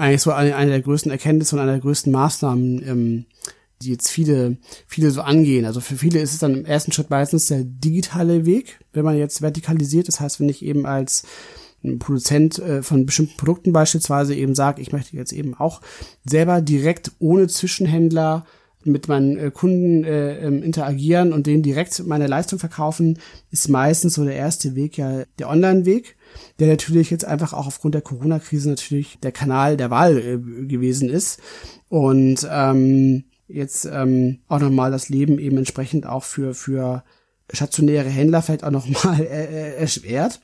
[0.00, 3.24] Eigentlich so eine, eine der größten Erkenntnisse und eine der größten Maßnahmen, ähm,
[3.82, 5.66] die jetzt viele, viele so angehen.
[5.66, 9.18] Also für viele ist es dann im ersten Schritt meistens der digitale Weg, wenn man
[9.18, 10.08] jetzt vertikalisiert.
[10.08, 11.24] Das heißt, wenn ich eben als
[11.98, 15.82] Produzent äh, von bestimmten Produkten beispielsweise eben sage, ich möchte jetzt eben auch
[16.24, 18.46] selber direkt ohne Zwischenhändler
[18.84, 23.18] mit meinen äh, Kunden äh, ähm, interagieren und denen direkt meine Leistung verkaufen,
[23.50, 26.16] ist meistens so der erste Weg ja der Online-Weg,
[26.58, 31.08] der natürlich jetzt einfach auch aufgrund der Corona-Krise natürlich der Kanal der Wahl äh, gewesen
[31.08, 31.40] ist
[31.88, 37.04] und ähm, jetzt ähm, auch nochmal das Leben eben entsprechend auch für für
[37.52, 40.40] stationäre Händler vielleicht auch nochmal äh, äh, erschwert.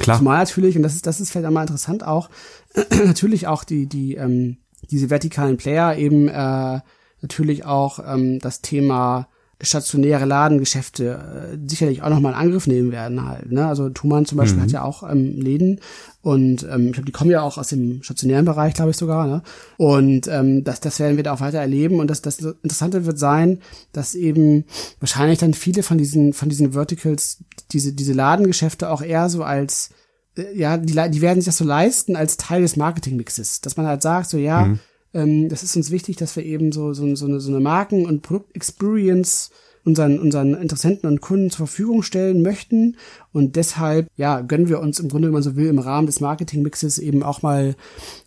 [0.00, 0.18] Klar.
[0.18, 2.30] Zumal natürlich, und das ist, das ist vielleicht einmal interessant auch,
[3.04, 4.58] natürlich auch die, die, ähm,
[4.90, 6.80] diese vertikalen Player eben äh,
[7.20, 9.28] natürlich auch ähm, das Thema
[9.60, 13.50] stationäre Ladengeschäfte äh, sicherlich auch nochmal in Angriff nehmen werden halt.
[13.50, 13.66] Ne?
[13.66, 15.80] Also Thumann zum Beispiel hat ja auch ähm, Läden
[16.22, 19.26] und ähm, ich glaube, die kommen ja auch aus dem stationären Bereich, glaube ich sogar.
[19.26, 19.42] Ne?
[19.76, 21.98] Und ähm, das, das werden wir da auch weiter erleben.
[21.98, 23.58] Und das, das Interessante wird sein,
[23.92, 24.64] dass eben
[25.00, 27.38] wahrscheinlich dann viele von diesen von diesen Verticals
[27.72, 29.90] diese diese Ladengeschäfte auch eher so als
[30.36, 33.86] äh, ja, die, die werden sich das so leisten als Teil des Marketingmixes, dass man
[33.86, 34.66] halt sagt, so ja,
[35.14, 38.06] ähm, das ist uns wichtig, dass wir eben so so, so eine so eine Marken-
[38.06, 39.50] und Produktexperience
[39.84, 42.96] unseren unseren Interessenten und Kunden zur Verfügung stellen möchten.
[43.32, 46.20] Und deshalb ja gönnen wir uns im Grunde, wenn man so will, im Rahmen des
[46.20, 47.74] Marketingmixes eben auch mal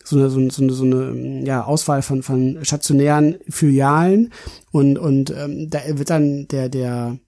[0.03, 4.33] so eine so eine, so eine, so eine ja, Auswahl von von stationären Filialen.
[4.71, 7.19] Und und ähm, da wird dann der der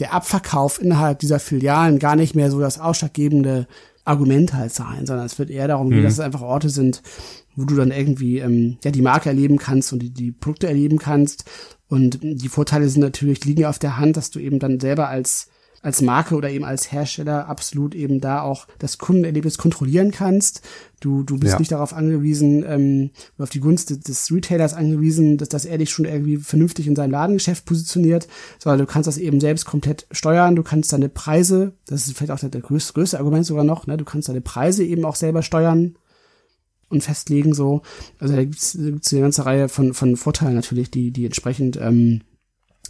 [0.00, 3.66] der Abverkauf innerhalb dieser Filialen gar nicht mehr so das ausschlaggebende
[4.04, 7.02] Argument halt sein, sondern es wird eher darum gehen, dass es einfach Orte sind,
[7.54, 10.98] wo du dann irgendwie ähm, ja die Marke erleben kannst und die, die Produkte erleben
[10.98, 11.44] kannst.
[11.88, 15.08] Und die Vorteile sind natürlich, liegen ja auf der Hand, dass du eben dann selber
[15.08, 15.48] als
[15.82, 20.62] als Marke oder eben als Hersteller absolut eben da auch das Kundenerlebnis kontrollieren kannst.
[21.00, 21.58] Du, du bist Ja.
[21.58, 25.90] nicht darauf angewiesen, ähm, auf die Gunst des, des Retailers angewiesen, dass, dass er dich
[25.90, 28.28] schon irgendwie vernünftig in seinem Ladengeschäft positioniert,
[28.60, 30.54] sondern du kannst das eben selbst komplett steuern.
[30.54, 33.88] Du kannst deine Preise, das ist vielleicht auch der, der größte, größte Argument sogar noch,
[33.88, 35.96] ne, du kannst deine Preise eben auch selber steuern
[36.90, 37.82] und festlegen so.
[38.20, 41.76] Also da gibt's da gibt's eine ganze Reihe von, von Vorteilen natürlich, die, die entsprechend
[41.76, 42.20] ähm,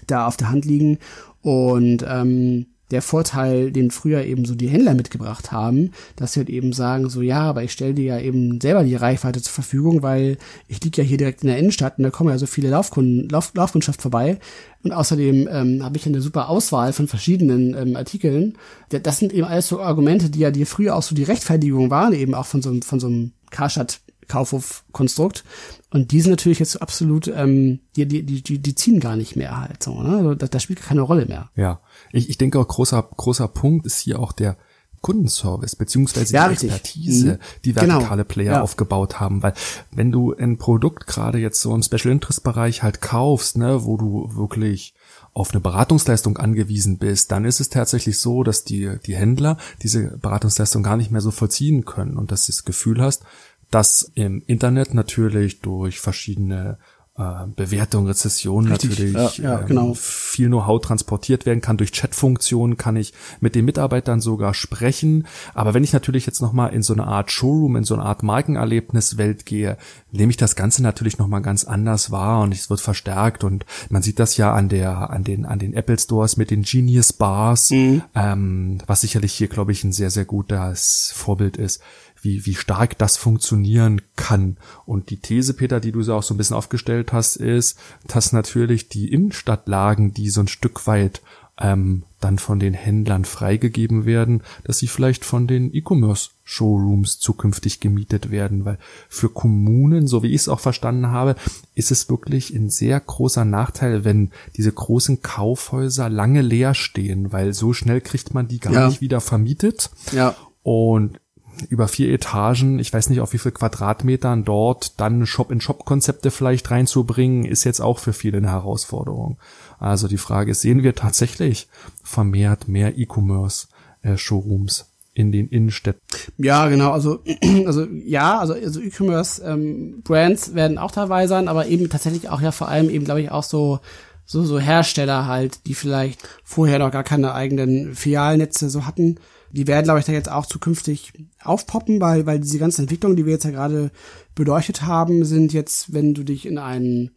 [0.07, 0.99] da auf der Hand liegen.
[1.41, 6.51] Und ähm, der Vorteil, den früher eben so die Händler mitgebracht haben, dass sie halt
[6.51, 10.03] eben sagen, so ja, aber ich stelle dir ja eben selber die Reichweite zur Verfügung,
[10.03, 10.37] weil
[10.69, 13.29] ich liege ja hier direkt in der Innenstadt und da kommen ja so viele Laufkunden,
[13.29, 14.39] Lauf, Laufkundschaft vorbei.
[14.85, 18.59] Und außerdem ähm, habe ich eine super Auswahl von verschiedenen ähm, Artikeln.
[18.91, 21.89] Da- Das sind eben alles so Argumente, die ja dir früher auch so die Rechtfertigung
[21.91, 25.45] waren, eben auch von so einem, von so einem Karstadt Kaufhof-Konstrukt.
[25.91, 29.61] Und die sind natürlich jetzt absolut, ähm, die, die, die, die, ziehen gar nicht mehr
[29.61, 30.17] halt so, ne?
[30.19, 31.51] Also das, das spielt keine Rolle mehr.
[31.57, 31.81] Ja,
[32.13, 34.57] ich, ich denke auch großer, großer Punkt ist hier auch der
[35.03, 36.71] Kundenservice beziehungsweise Ja, die richtig.
[36.71, 37.39] Expertise, Mhm.
[37.65, 37.95] die Genau.
[37.97, 38.63] vertikale Player Ja.
[38.63, 39.53] aufgebaut haben, weil
[39.91, 43.97] wenn du ein Produkt gerade jetzt so im Special Interest Bereich halt kaufst, ne, wo
[43.97, 44.95] du wirklich
[45.35, 50.19] auf eine Beratungsleistung angewiesen bist, dann ist es tatsächlich so, dass die, die Händler diese
[50.19, 53.25] Beratungsleistung gar nicht mehr so vollziehen können und dass du das Gefühl hast,
[53.73, 56.79] dass im Internet natürlich durch verschiedene
[57.17, 59.95] äh, Bewertung, Rezession Richtig, natürlich ja, ja, ähm, genau.
[59.95, 61.77] viel Know-how transportiert werden kann.
[61.77, 65.27] Durch Chatfunktionen kann ich mit den Mitarbeitern sogar sprechen.
[65.55, 68.23] Aber wenn ich natürlich jetzt nochmal in so eine Art Showroom, in so eine Art
[68.23, 69.77] Markenerlebniswelt gehe,
[70.11, 73.45] nehme ich das Ganze natürlich nochmal ganz anders wahr und es wird verstärkt.
[73.45, 76.63] Und man sieht das ja an der, an den, an den Apple Stores mit den
[76.63, 81.83] Genius Bars, ähm, was sicherlich hier, glaube ich, ein sehr, sehr gutes Vorbild ist
[82.23, 84.57] wie, wie stark das funktionieren kann.
[84.87, 88.33] Und die These, Peter, die du so auch so ein bisschen aufgestellt hast, ist, dass
[88.33, 91.21] natürlich die Innenstadtlagen, die so ein Stück weit
[91.59, 98.31] ähm, dann von den Händlern freigegeben werden, dass sie vielleicht von den E-Commerce-Showrooms zukünftig gemietet
[98.31, 101.35] werden, weil für Kommunen, so wie ich es auch verstanden habe,
[101.75, 107.53] ist es wirklich ein sehr großer Nachteil, wenn diese großen Kaufhäuser lange leer stehen, weil
[107.53, 108.89] so schnell kriegt man die gar Ja.
[108.89, 109.91] nicht wieder vermietet.
[110.13, 110.35] Ja.
[110.63, 111.21] Und
[111.69, 117.45] über vier Etagen, ich weiß nicht auf wie viel Quadratmetern dort dann Shop-in-Shop-Konzepte vielleicht reinzubringen,
[117.45, 119.39] ist jetzt auch für viele eine Herausforderung.
[119.79, 121.69] Also die Frage ist, sehen wir tatsächlich
[122.03, 126.01] vermehrt mehr E-Commerce-Showrooms in den Innenstädten?
[126.39, 126.93] Ja, genau.
[126.93, 127.21] Also,
[127.67, 132.53] also ja, also, also E-Commerce ähm, werden auch dabei sein, aber eben tatsächlich auch ja
[132.53, 133.81] vor allem eben, glaube ich, auch so
[134.25, 139.19] so so Hersteller halt, die vielleicht vorher noch gar keine eigenen Filialnetze so hatten.
[139.53, 141.13] Die werden, glaube ich, da jetzt auch zukünftig
[141.43, 143.91] aufpoppen, weil weil diese ganzen Entwicklungen, die wir jetzt ja gerade
[144.35, 147.11] beleuchtet haben, sind jetzt, wenn du dich in einen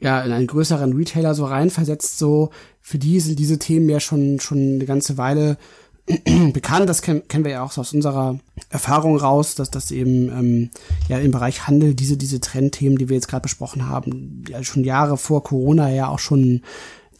[0.00, 2.50] ja, in einen größeren Retailer so reinversetzt, so,
[2.80, 5.58] für die sind diese Themen ja schon, schon eine ganze Weile
[6.52, 6.88] bekannt.
[6.88, 8.38] Das kennen, kennen wir ja auch so aus unserer
[8.70, 10.70] Erfahrung raus, dass das eben ähm,
[11.08, 14.84] ja im Bereich Handel diese diese Trendthemen, die wir jetzt gerade besprochen haben, ja schon
[14.84, 16.62] Jahre vor Corona ja auch schon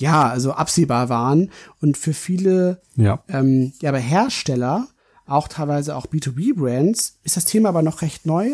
[0.01, 3.23] ja also absehbar waren und für viele Ja.
[3.29, 4.89] ähm, ja, aber Hersteller,
[5.27, 8.51] auch teilweise auch B2B-Brands, ist das Thema aber noch recht neu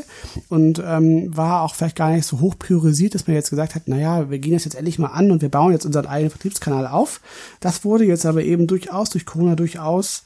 [0.50, 3.88] und ähm, war auch vielleicht gar nicht so hoch priorisiert, dass man jetzt gesagt hat,
[3.88, 6.86] naja, wir gehen das jetzt endlich mal an und wir bauen jetzt unseren eigenen Vertriebskanal
[6.86, 7.22] auf.
[7.60, 10.24] Das wurde jetzt aber eben durchaus durch Corona durchaus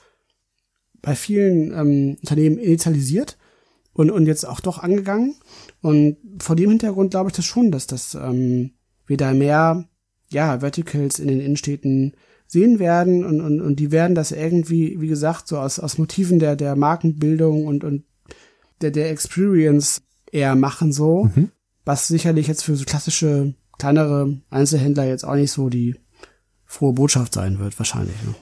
[1.02, 3.38] bei vielen ähm, Unternehmen initialisiert
[3.92, 5.36] und, und jetzt auch doch angegangen.
[5.82, 8.72] Und vor dem Hintergrund glaube ich das schon, dass das ähm,
[9.06, 9.84] wir da mehr
[10.30, 12.14] ja, Verticals in den Innenstädten
[12.46, 16.38] sehen werden und, und, und die werden das irgendwie, wie gesagt, so aus, aus Motiven
[16.38, 18.04] der, der Markenbildung und, und
[18.80, 21.30] der, der Experience eher machen so,
[21.84, 25.96] was sicherlich jetzt für so klassische kleinere Einzelhändler jetzt auch nicht so die
[26.66, 28.14] frohe Botschaft sein wird, wahrscheinlich.
[28.24, 28.34] Ne?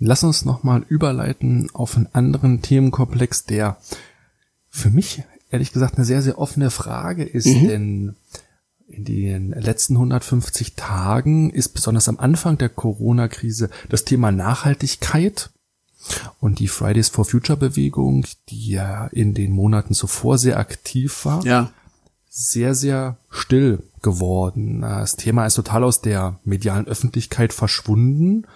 [0.00, 3.78] Lass uns nochmal überleiten auf einen anderen Themenkomplex, der
[4.68, 8.16] für mich ehrlich gesagt eine sehr, sehr offene Frage ist, denn
[8.90, 15.50] in den letzten 150 Tagen ist besonders am Anfang der Corona-Krise das Thema Nachhaltigkeit
[16.40, 21.44] und die Fridays for Future Bewegung, die ja in den Monaten zuvor sehr aktiv war,
[21.44, 21.70] Ja,
[22.28, 24.80] sehr, sehr still geworden.
[24.82, 28.46] Das Thema ist total aus der medialen Öffentlichkeit verschwunden.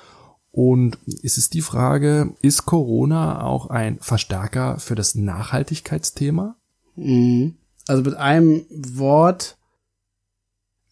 [0.52, 6.54] Und es ist die Frage, ist Corona auch ein Verstärker für das Nachhaltigkeitsthema?
[6.94, 7.56] Mhm.
[7.88, 9.56] Also mit einem Wort,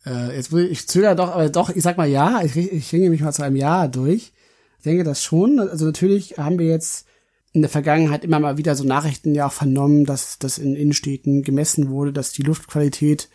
[0.07, 3.11] äh, jetzt will ich, zögere doch, aber doch, ich sag mal ja, ich, ich ringe
[3.11, 4.33] mich mal zu einem Ja durch.
[4.79, 5.59] Ich denke das schon.
[5.59, 7.07] Also natürlich haben wir jetzt
[7.53, 11.43] in der Vergangenheit immer mal wieder so Nachrichten ja auch vernommen, dass das in Innenstädten
[11.43, 13.29] gemessen wurde, dass die Luftqualität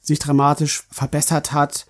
[0.00, 1.86] sich dramatisch verbessert hat,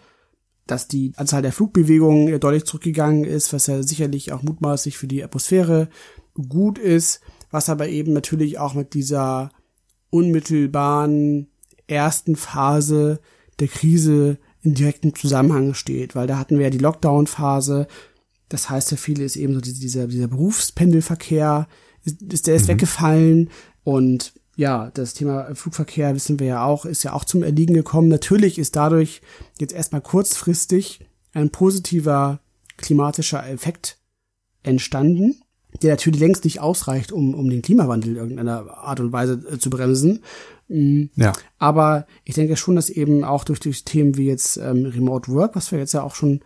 [0.67, 5.25] dass die Anzahl der Flugbewegungen deutlich zurückgegangen ist, was ja sicherlich auch mutmaßlich für die
[5.25, 5.89] Atmosphäre
[6.35, 9.51] gut ist, was aber eben natürlich auch mit dieser
[10.11, 11.49] unmittelbaren
[11.87, 13.21] ersten Phase
[13.61, 17.87] der Krise in direktem Zusammenhang steht, weil da hatten wir ja die Lockdown-Phase.
[18.49, 21.69] Das heißt, für viele ist eben so dieser, dieser Berufspendelverkehr,
[22.05, 23.51] ist, ist der ist weggefallen
[23.85, 28.09] und ja, das Thema Flugverkehr wissen wir ja auch, ist ja auch zum Erliegen gekommen.
[28.09, 29.23] Natürlich ist dadurch
[29.61, 32.41] jetzt erstmal kurzfristig ein positiver
[32.77, 33.99] klimatischer Effekt
[34.65, 35.41] entstanden,
[35.83, 39.59] der natürlich längst nicht ausreicht, um, um den Klimawandel in irgendeiner Art und Weise äh,
[39.59, 40.25] zu bremsen.
[40.69, 41.33] Mm, Ja.
[41.59, 45.57] aber ich denke schon, dass eben auch durch, durch Themen wie jetzt ähm, Remote Work,
[45.57, 46.41] was wir jetzt ja auch schon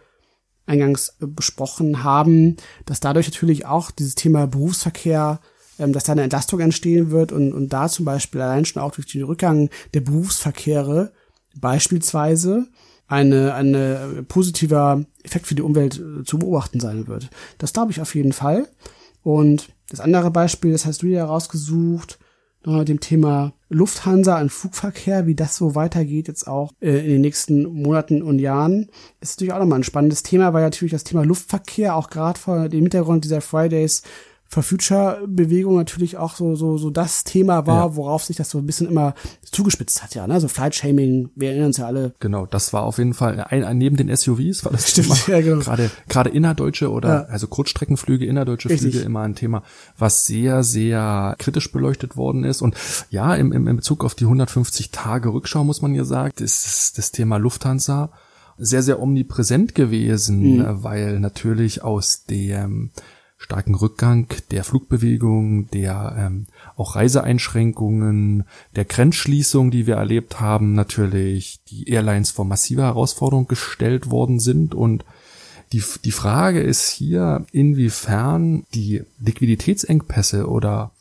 [0.67, 2.57] eingangs äh, besprochen haben,
[2.87, 5.41] dass dadurch natürlich auch dieses Thema Berufsverkehr,
[5.79, 8.93] ähm, dass da eine Entlastung entstehen wird und, und da zum Beispiel allein schon auch
[8.93, 11.13] durch den Rückgang der Berufsverkehre
[11.61, 12.69] beispielsweise
[13.09, 17.29] eine, eine äh, positiver Effekt für die Umwelt äh, zu beobachten sein wird.
[17.59, 18.69] Das glaube ich auf jeden Fall.
[19.23, 22.19] Und das andere Beispiel, das hast du ja rausgesucht,
[22.65, 27.11] noch mit dem Thema Lufthansa und Flugverkehr, wie das so weitergeht jetzt auch äh, in
[27.11, 28.89] den nächsten Monaten und Jahren,
[29.21, 32.69] ist natürlich auch nochmal ein spannendes Thema, weil natürlich das Thema Luftverkehr auch gerade vor
[32.69, 34.03] dem Hintergrund dieser Fridays
[34.53, 37.97] for Future Bewegung natürlich auch so so so das Thema war, ja.
[37.97, 39.15] worauf sich das so ein bisschen immer
[39.51, 40.39] zugespitzt hat, ja, ne?
[40.41, 42.13] So Flight Shaming, wir erinnern uns ja alle.
[42.21, 45.61] Genau, das war auf jeden Fall ein, neben den SUVs war das Stimmt, ja, genau.
[45.61, 47.23] gerade gerade innerdeutsche oder ja.
[47.23, 48.93] also Kurzstreckenflüge, innerdeutsche Richtig.
[48.93, 49.63] Flüge immer ein Thema,
[49.97, 52.77] was sehr sehr kritisch beleuchtet worden ist und
[53.09, 56.99] ja, im, im, im Bezug auf die 150 Tage Rückschau muss man ja sagen, ist
[56.99, 58.11] das Thema Lufthansa
[58.59, 60.83] sehr, sehr omnipräsent gewesen, mhm.
[60.83, 62.91] weil natürlich aus dem
[63.43, 68.45] starken Rückgang der Flugbewegung, der ähm, auch Reiseeinschränkungen,
[68.77, 74.75] der Grenzschließung, die wir erlebt haben, natürlich die Airlines vor massive Herausforderungen gestellt worden sind
[74.75, 75.05] und
[75.73, 80.93] die, die Frage ist hier, inwiefern die Liquiditätsengpässe oder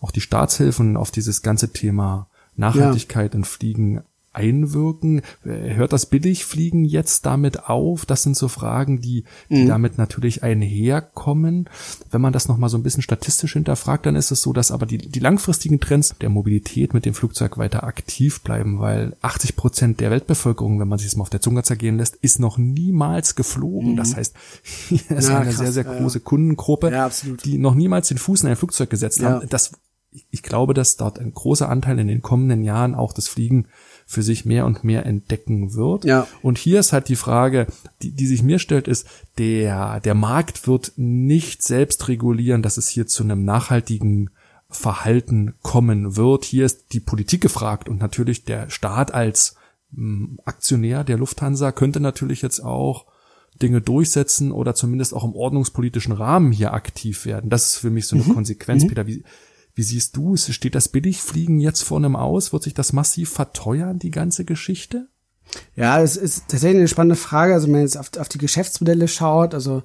[0.00, 3.38] auch die Staatshilfen auf dieses ganze Thema Nachhaltigkeit ja.
[3.38, 4.02] in Fliegen
[4.32, 5.22] einwirken?
[5.42, 8.06] Hört das Billigfliegen jetzt damit auf?
[8.06, 9.68] Das sind so Fragen, die, die mhm.
[9.68, 11.68] damit natürlich einherkommen.
[12.10, 14.86] Wenn man das nochmal so ein bisschen statistisch hinterfragt, dann ist es so, dass aber
[14.86, 20.00] die, die langfristigen Trends der Mobilität mit dem Flugzeug weiter aktiv bleiben, weil 80 Prozent
[20.00, 23.34] der Weltbevölkerung, wenn man sich das mal auf der Zunge zergehen lässt, ist noch niemals
[23.34, 23.92] geflogen.
[23.92, 23.96] Mhm.
[23.96, 24.34] Das heißt,
[24.88, 26.24] hier ist ja, eine krass, sehr, sehr große ja.
[26.24, 27.10] Kundengruppe, ja,
[27.44, 29.48] die noch niemals den Fuß in ein Flugzeug gesetzt haben.
[29.48, 29.72] Das
[30.30, 33.68] ich glaube, dass dort ein großer Anteil in den kommenden Jahren auch das Fliegen
[34.06, 36.04] für sich mehr und mehr entdecken wird.
[36.04, 36.26] Ja.
[36.42, 37.66] Und hier ist halt die Frage,
[38.02, 39.06] die, die sich mir stellt, ist,
[39.38, 44.30] der, der Markt wird nicht selbst regulieren, dass es hier zu einem nachhaltigen
[44.68, 46.44] Verhalten kommen wird.
[46.44, 49.56] Hier ist die Politik gefragt und natürlich der Staat als
[49.94, 53.06] hm, Aktionär der Lufthansa könnte natürlich jetzt auch
[53.60, 57.50] Dinge durchsetzen oder zumindest auch im ordnungspolitischen Rahmen hier aktiv werden.
[57.50, 58.34] Das ist für mich so eine mhm.
[58.34, 58.88] Konsequenz, mhm.
[58.88, 59.06] Peter.
[59.06, 59.24] Wie,
[59.74, 60.52] wie siehst du es?
[60.54, 62.52] Steht das Billigfliegen jetzt vor einem aus?
[62.52, 65.08] Wird sich das massiv verteuern, die ganze Geschichte?
[65.74, 67.54] Ja, es ist tatsächlich eine spannende Frage.
[67.54, 69.82] Also wenn man jetzt auf, auf die Geschäftsmodelle schaut, also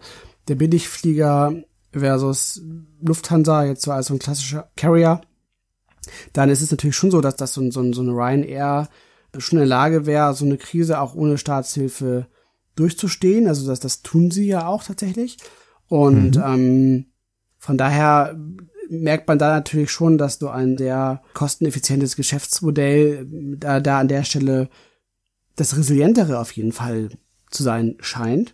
[0.47, 1.55] der Billigflieger
[1.91, 2.61] versus
[3.01, 5.21] Lufthansa jetzt so als so ein klassischer Carrier,
[6.33, 8.89] dann ist es natürlich schon so, dass das so, so, so eine Ryanair
[9.37, 12.27] schon in der Lage wäre, so eine Krise auch ohne Staatshilfe
[12.75, 13.47] durchzustehen.
[13.47, 15.37] Also das, das tun sie ja auch tatsächlich.
[15.87, 16.43] Und mhm.
[16.43, 17.05] ähm,
[17.57, 18.37] von daher
[18.89, 23.27] merkt man da natürlich schon, dass du ein sehr kosteneffizientes Geschäftsmodell
[23.57, 24.69] da, da an der Stelle
[25.55, 27.09] das resilientere auf jeden Fall
[27.49, 28.53] zu sein scheint.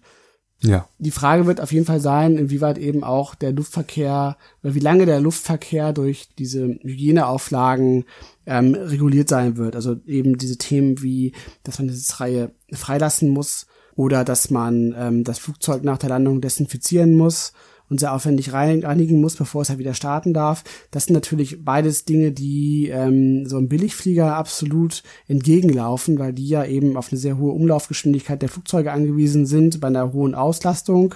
[0.64, 0.88] Ja.
[0.98, 5.06] Die Frage wird auf jeden Fall sein, inwieweit eben auch der Luftverkehr, oder wie lange
[5.06, 8.06] der Luftverkehr durch diese Hygieneauflagen
[8.46, 9.76] ähm, reguliert sein wird.
[9.76, 15.24] Also eben diese Themen wie, dass man diese Reihe freilassen muss oder dass man ähm,
[15.26, 17.52] das Flugzeug nach der Landung desinfizieren muss
[17.94, 20.64] und sehr aufwendig reinigen muss, bevor es halt wieder starten darf.
[20.90, 26.66] Das sind natürlich beides Dinge, die ähm, so einem Billigflieger absolut entgegenlaufen, weil die ja
[26.66, 31.14] eben auf eine sehr hohe Umlaufgeschwindigkeit der Flugzeuge angewiesen sind, bei einer hohen Auslastung.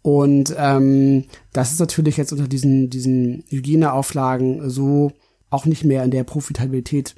[0.00, 5.12] Und ähm, das ist natürlich jetzt unter diesen, diesen Hygieneauflagen so
[5.50, 7.14] auch nicht mehr in der Profitabilität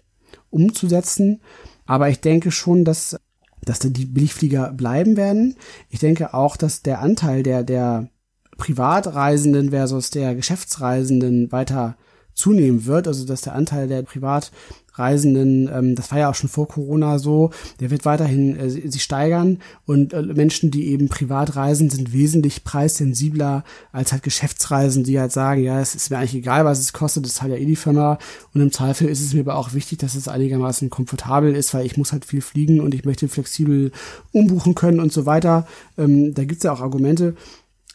[0.50, 1.40] umzusetzen.
[1.86, 3.16] Aber ich denke schon, dass,
[3.64, 5.54] dass die Billigflieger bleiben werden.
[5.88, 8.08] Ich denke auch, dass der Anteil der, der
[8.56, 11.96] Privatreisenden versus der Geschäftsreisenden weiter
[12.34, 16.66] zunehmen wird, also dass der Anteil der Privatreisenden, ähm, das war ja auch schon vor
[16.66, 17.50] Corona so,
[17.80, 19.58] der wird weiterhin äh, sich steigern.
[19.86, 25.32] Und äh, Menschen, die eben privat reisen, sind wesentlich preissensibler als halt Geschäftsreisen, die halt
[25.32, 27.76] sagen, ja, es ist mir eigentlich egal, was es kostet, das zahlt ja eh die
[27.76, 28.18] Firma.
[28.54, 31.84] Und im Zweifel ist es mir aber auch wichtig, dass es einigermaßen komfortabel ist, weil
[31.84, 33.92] ich muss halt viel fliegen und ich möchte flexibel
[34.32, 35.66] umbuchen können und so weiter.
[35.98, 37.34] Ähm, da gibt's ja auch Argumente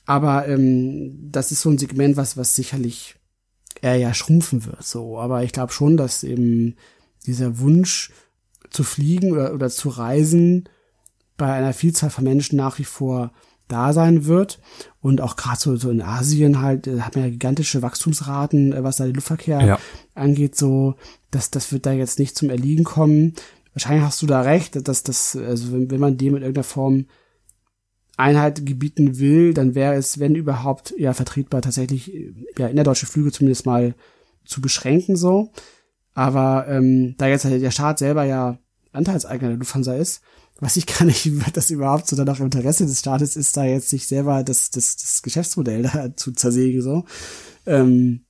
[0.08, 3.16] aber ähm, das ist so ein Segment, was, was sicherlich
[3.82, 4.84] eher ja schrumpfen wird.
[4.84, 6.76] So, aber ich glaube schon, dass eben
[7.28, 8.12] dieser Wunsch
[8.72, 10.70] zu fliegen oder, oder zu reisen
[11.36, 13.32] bei einer Vielzahl von Menschen nach wie vor
[13.68, 14.60] da sein wird.
[15.02, 18.84] Und auch gerade so, so in Asien halt, äh, hat man ja gigantische Wachstumsraten, äh,
[18.84, 19.80] was da den Luftverkehr ja.
[20.16, 20.96] angeht, so,
[21.32, 23.34] dass das wird da jetzt nicht zum Erliegen kommen.
[23.74, 27.06] Wahrscheinlich hast du da recht, dass das, also wenn, wenn man dem in irgendeiner Form
[28.18, 32.12] Einheit gebieten will, dann wäre es, wenn überhaupt, ja vertretbar, tatsächlich
[32.58, 33.96] ja innerdeutsche Flüge zumindest mal
[34.44, 35.52] zu beschränken so.
[36.14, 38.58] Aber ähm, da jetzt halt der Staat selber ja
[38.92, 40.22] Anteilseigner der Lufthansa ist,
[40.60, 43.56] weiß ich gar nicht, wie das überhaupt so dann auch im Interesse des Staates ist,
[43.56, 47.06] da jetzt sich selber das, das, das Geschäftsmodell da zu zersägen so.
[47.68, 48.26] Ähm,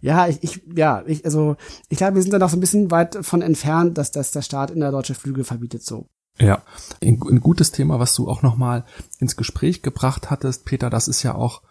[0.00, 1.56] ja, ich, ich, ja, ich, also
[1.88, 4.42] ich glaube, wir sind da noch so ein bisschen weit von entfernt, dass, dass der
[4.42, 6.10] Staat in der deutsche Flüge verbietet so.
[6.38, 6.62] Ja,
[7.00, 8.84] ein, ein gutes Thema, was du auch nochmal
[9.20, 11.62] ins Gespräch gebracht hattest, Peter, das ist ja auch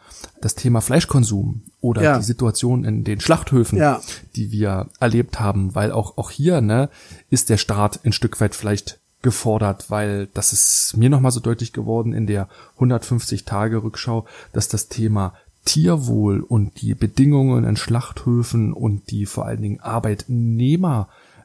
[0.41, 2.17] das Thema Fleischkonsum oder ja.
[2.17, 3.99] die Situation in den Schlachthöfen, ja.
[4.37, 6.89] die wir erlebt haben, weil auch, auch hier, ne,
[7.29, 11.73] ist der Staat ein Stück weit vielleicht gefordert, weil das ist mir nochmal so deutlich
[11.73, 15.33] geworden in der 150 Tage Rückschau, dass das Thema
[15.65, 19.79] Tierwohl und die Bedingungen in Schlachthöfen und die vor allen Dingen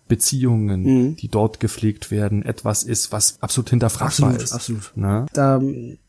[0.09, 1.16] Arbeitnehmerbeziehungen, mhm.
[1.16, 4.52] die dort gepflegt werden, etwas ist, was absolut hinterfragbar absolut, ist.
[4.52, 4.92] Absolut.
[4.96, 5.26] Ne?
[5.32, 5.61] Da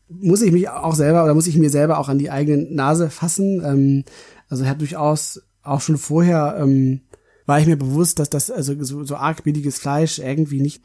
[0.08, 3.10] muss ich mich auch selber oder muss ich mir selber auch an die eigene Nase
[3.10, 3.62] fassen.
[3.64, 4.04] Ähm,
[4.48, 7.02] also ich habe durchaus auch schon vorher ähm,
[7.46, 10.82] war ich mir bewusst, dass das also so, so arg billiges Fleisch irgendwie nicht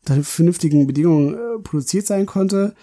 [0.00, 2.74] unter vernünftigen Bedingungen äh, produziert sein konnte.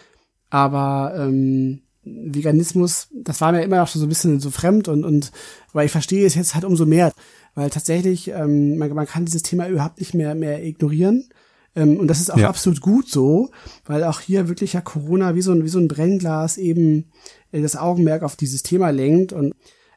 [0.49, 5.03] Aber ähm, Veganismus, das war mir immer noch schon so ein bisschen so fremd und,
[5.03, 5.31] und
[5.73, 7.11] weil ich verstehe es jetzt halt umso mehr,
[7.55, 11.29] weil tatsächlich ähm, man, man kann dieses Thema überhaupt nicht mehr mehr ignorieren.
[11.75, 12.47] Ähm, und das ist auch ja.
[12.47, 13.49] absolut gut so,
[13.85, 17.11] weil auch hier wirklich ja Corona wie so ein, wie so ein Brennglas eben
[17.51, 19.53] äh, das Augenmerk auf dieses Thema lenkt und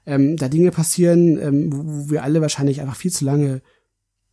[0.07, 3.61] ähm, da Dinge passieren, ähm, wo, wo wir alle wahrscheinlich einfach viel zu lange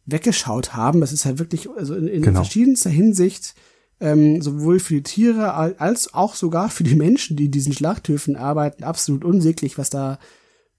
[0.05, 1.01] weggeschaut haben.
[1.01, 2.41] Das ist halt wirklich, also in, in genau.
[2.41, 3.55] verschiedenster Hinsicht,
[3.99, 8.35] ähm, sowohl für die Tiere als auch sogar für die Menschen, die in diesen Schlachthöfen
[8.35, 10.19] arbeiten, absolut unsäglich, was da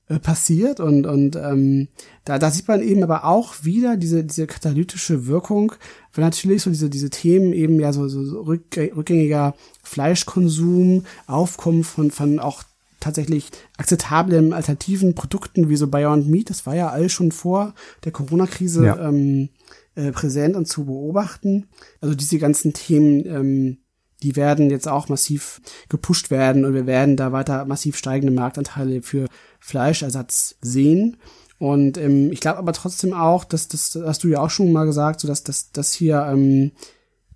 [0.08, 1.88] äh, passiert und und ähm,
[2.24, 5.72] da da sieht man eben aber auch wieder diese diese katalytische Wirkung,
[6.14, 12.12] weil natürlich so diese diese Themen eben ja so so, so rückgängiger Fleischkonsum, Aufkommen von
[12.12, 12.62] von auch
[13.00, 18.12] tatsächlich akzeptablen alternativen Produkten wie so Beyond Meat, das war ja alles schon vor der
[18.12, 19.08] Corona-Krise ja.
[19.08, 19.48] ähm,
[19.96, 21.66] äh, präsent und zu beobachten.
[22.00, 23.78] Also diese ganzen Themen ähm,
[24.22, 29.02] die werden jetzt auch massiv gepusht werden und wir werden da weiter massiv steigende Marktanteile
[29.02, 29.26] für
[29.60, 31.18] Fleischersatz sehen.
[31.58, 34.86] Und ähm, ich glaube aber trotzdem auch, dass das hast du ja auch schon mal
[34.86, 36.72] gesagt, so dass dass, dass hier ähm,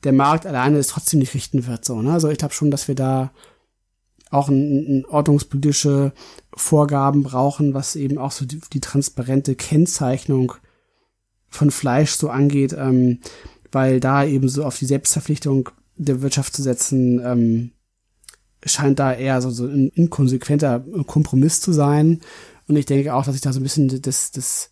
[0.05, 1.85] der Markt alleine es trotzdem nicht richten wird.
[1.85, 2.13] So, ne?
[2.13, 3.31] Also ich glaube schon, dass wir da
[4.31, 6.13] auch ein, ein ordnungspolitische
[6.55, 10.55] Vorgaben brauchen, was eben auch so die, die transparente Kennzeichnung
[11.51, 13.19] von Fleisch so angeht, ähm,
[13.73, 17.73] weil da eben so auf die Selbstverpflichtung der Wirtschaft zu setzen, ähm,
[18.65, 22.21] scheint da eher so, so ein inkonsequenter Kompromiss zu sein.
[22.69, 24.71] Und ich denke auch, dass sich da so ein bisschen das, das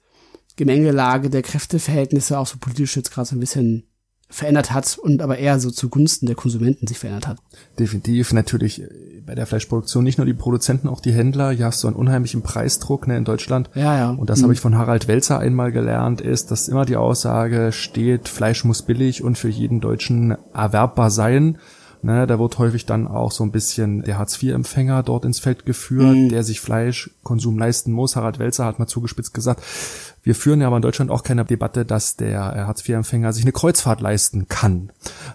[0.56, 3.87] Gemengelage der Kräfteverhältnisse auch so politisch jetzt gerade so ein bisschen
[4.30, 7.38] verändert hat und aber eher so zugunsten der Konsumenten sich verändert hat.
[7.78, 8.88] Definitiv, natürlich äh,
[9.24, 11.50] bei der Fleischproduktion nicht nur die Produzenten, auch die Händler.
[11.50, 13.70] Hier hast du einen unheimlichen Preisdruck ne, in Deutschland.
[13.74, 14.10] Ja, ja.
[14.10, 14.44] Und das mhm.
[14.44, 18.82] habe ich von Harald Welzer einmal gelernt, ist, dass immer die Aussage steht, Fleisch muss
[18.82, 21.58] billig und für jeden Deutschen erwerbbar sein.
[22.00, 26.16] Ne, da wird häufig dann auch so ein bisschen der Hartz-IV-Empfänger dort ins Feld geführt,
[26.16, 26.28] mhm.
[26.28, 28.14] der sich Fleischkonsum leisten muss.
[28.14, 29.64] Harald Welzer hat mal zugespitzt gesagt,
[30.22, 33.52] wir führen ja aber in Deutschland auch keine Debatte, dass der äh, Hartz-IV-Empfänger sich eine
[33.52, 34.90] Kreuzfahrt leisten kann.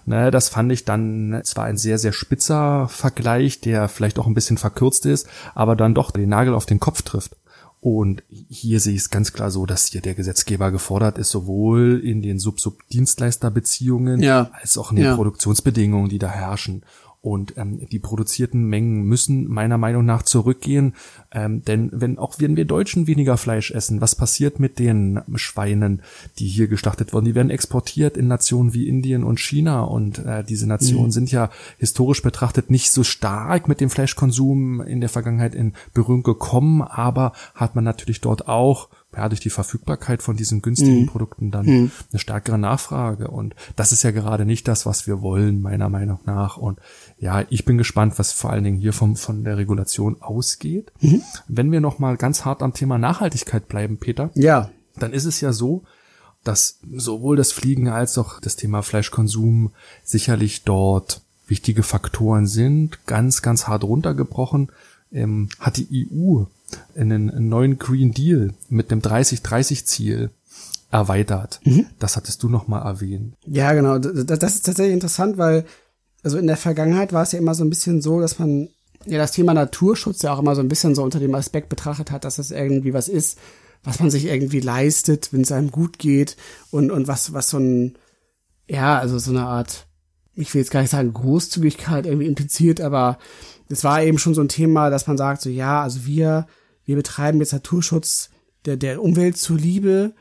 [0.06, 4.34] Ne, das fand ich dann zwar ein sehr, sehr spitzer Vergleich, der vielleicht auch ein
[4.34, 7.36] bisschen verkürzt ist, aber dann doch den Nagel auf den Kopf trifft.
[7.84, 12.00] Und hier sehe ich es ganz klar so, dass hier der Gesetzgeber gefordert ist, sowohl
[12.02, 14.50] in den Sub-Sub-Dienstleisterbeziehungen ja.
[14.58, 15.14] als auch in den ja.
[15.14, 16.82] Produktionsbedingungen, die da herrschen.
[17.24, 20.92] Und ähm, die produzierten Mengen müssen meiner Meinung nach zurückgehen.
[21.32, 26.02] Ähm, denn wenn auch wenn wir Deutschen weniger Fleisch essen, was passiert mit den Schweinen,
[26.38, 27.24] die hier geschlachtet wurden?
[27.24, 29.84] Die werden exportiert in Nationen wie Indien und China.
[29.84, 31.12] Und äh, diese Nationen mhm.
[31.12, 31.48] sind ja
[31.78, 37.32] historisch betrachtet nicht so stark mit dem Fleischkonsum in der Vergangenheit in Berührung gekommen, aber
[37.54, 41.06] hat man natürlich dort auch ja, durch die Verfügbarkeit von diesen günstigen mhm.
[41.06, 41.90] Produkten dann mhm.
[42.10, 43.28] eine stärkere Nachfrage.
[43.28, 46.56] Und das ist ja gerade nicht das, was wir wollen, meiner Meinung nach.
[46.56, 46.78] Und
[47.18, 50.92] ja, ich bin gespannt, was vor allen Dingen hier vom, von der Regulation ausgeht.
[51.00, 51.22] Mhm.
[51.48, 54.30] Wenn wir noch mal ganz hart am Thema Nachhaltigkeit bleiben, Peter.
[54.34, 54.70] Ja.
[54.96, 55.82] Dann ist es ja so,
[56.44, 59.72] dass sowohl das Fliegen als auch das Thema Fleischkonsum
[60.04, 63.06] sicherlich dort wichtige Faktoren sind.
[63.06, 64.70] Ganz, ganz hart runtergebrochen
[65.12, 66.44] ähm, hat die EU
[66.96, 70.30] einen neuen Green Deal mit dem 30-30-Ziel
[70.90, 71.60] erweitert.
[71.64, 71.86] Mhm.
[71.98, 73.34] Das hattest du noch mal erwähnt.
[73.46, 73.98] Ja, genau.
[73.98, 75.64] Das, ist tatsächlich interessant, weil
[76.22, 78.68] also in der Vergangenheit war es ja immer so ein bisschen so, dass man
[79.04, 82.10] ja das Thema Naturschutz ja auch immer so ein bisschen so unter dem Aspekt betrachtet
[82.10, 83.38] hat, dass das irgendwie was ist,
[83.82, 86.36] was man sich irgendwie leistet, wenn es einem gut geht
[86.70, 87.98] und und was was so ein
[88.66, 89.86] ja, also so eine Art
[90.36, 93.18] ich will jetzt gar nicht sagen Großzügigkeit irgendwie impliziert, aber
[93.74, 96.46] es war eben schon so ein Thema, dass man sagt so ja, also wir
[96.84, 98.30] wir betreiben jetzt Naturschutz
[98.64, 100.12] der, der Umwelt zuliebe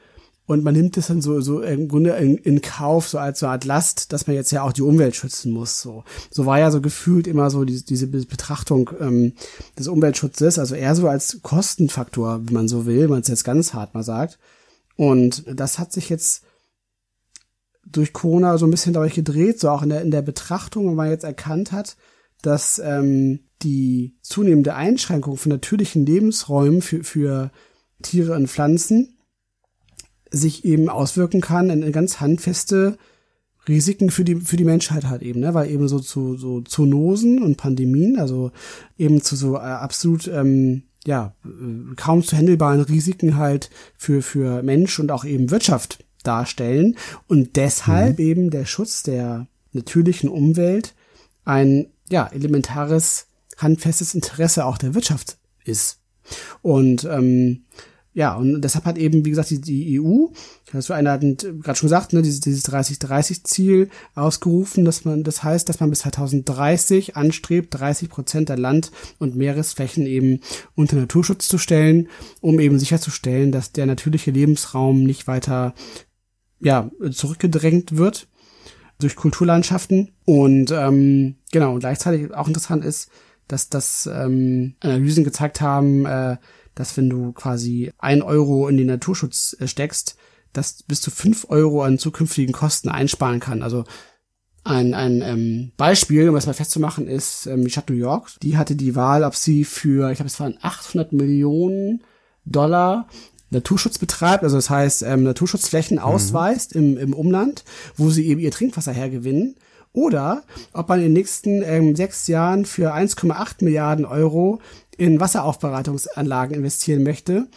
[0.45, 3.45] und man nimmt es dann so, so im Grunde in, in Kauf, so als so
[3.45, 5.82] eine Art Last, dass man jetzt ja auch die Umwelt schützen muss.
[5.82, 9.34] So, so war ja so gefühlt immer so diese, diese Betrachtung ähm,
[9.80, 13.45] des Umweltschutzes, also eher so als Kostenfaktor, wenn man so will, wenn man es jetzt
[13.45, 14.38] ganz hart mal sagt.
[14.97, 16.43] Und das hat sich jetzt
[17.86, 20.95] durch Corona so ein bisschen dadurch gedreht, so auch in der, in der Betrachtung, wenn
[20.95, 21.95] man jetzt erkannt hat,
[22.44, 27.52] dass ähm, die zunehmende Einschränkung von natürlichen Lebensräumen für, für
[28.04, 29.18] Tiere und Pflanzen
[30.30, 32.98] sich eben auswirken kann in ganz handfeste
[33.68, 37.41] Risiken für die für die Menschheit hat eben, ne, weil eben so zu so Zoonosen
[37.41, 38.52] und Pandemien, also
[38.98, 44.64] eben zu so äh, absolut ähm, ja, äh, kaum zu handelbaren Risiken halt für, für
[44.64, 48.26] Mensch und auch eben Wirtschaft darstellen und deshalb mhm.
[48.26, 50.94] eben der Schutz der natürlichen Umwelt
[51.46, 53.28] ein, ja, elementares,
[53.58, 55.99] handfestes Interesse auch der Wirtschaft ist.
[56.62, 57.64] Und ähm,
[58.16, 60.28] ja, und deshalb hat eben, wie gesagt, die, die EU,
[60.72, 65.68] hast du einleitend gerade schon gesagt, ne, dieses, dieses 30-30-Ziel ausgerufen, dass man, das heißt,
[65.68, 70.41] dass man bis 2030 anstrebt, 30 Prozent der Land- und Meeresflächen eben
[70.76, 72.08] unter Naturschutz zu stellen,
[72.39, 75.74] um eben sicherzustellen, dass der natürliche Lebensraum nicht weiter,
[76.60, 78.28] ja, zurückgedrängt wird
[78.99, 80.12] durch Kulturlandschaften.
[80.24, 83.10] Und ähm, genau, und gleichzeitig auch interessant ist,
[83.47, 86.38] dass das ähm, Analysen gezeigt haben, äh,
[86.76, 90.18] dass wenn du quasi ein Euro in den Naturschutz äh, steckst,
[90.51, 93.64] dass bis zu fünf Euro an zukünftigen Kosten einsparen kann.
[93.64, 93.86] Also
[94.64, 98.30] ein, ein ähm, Beispiel, um das mal festzumachen, ist ähm, die Stadt New York.
[98.41, 102.04] Die hatte die Wahl, ob sie für, ich glaube, es waren 800 Millionen
[102.45, 103.08] Dollar
[103.49, 106.04] Naturschutz betreibt, also das heißt ähm, Naturschutzflächen mhm.
[106.04, 107.64] ausweist im, im Umland,
[107.95, 109.56] wo sie eben ihr Trinkwasser hergewinnen.
[109.94, 114.60] Oder ob man in den nächsten ähm, sechs Jahren für 1,8 Milliarden Euro
[114.98, 117.48] in Wasseraufbereitungsanlagen investieren möchte,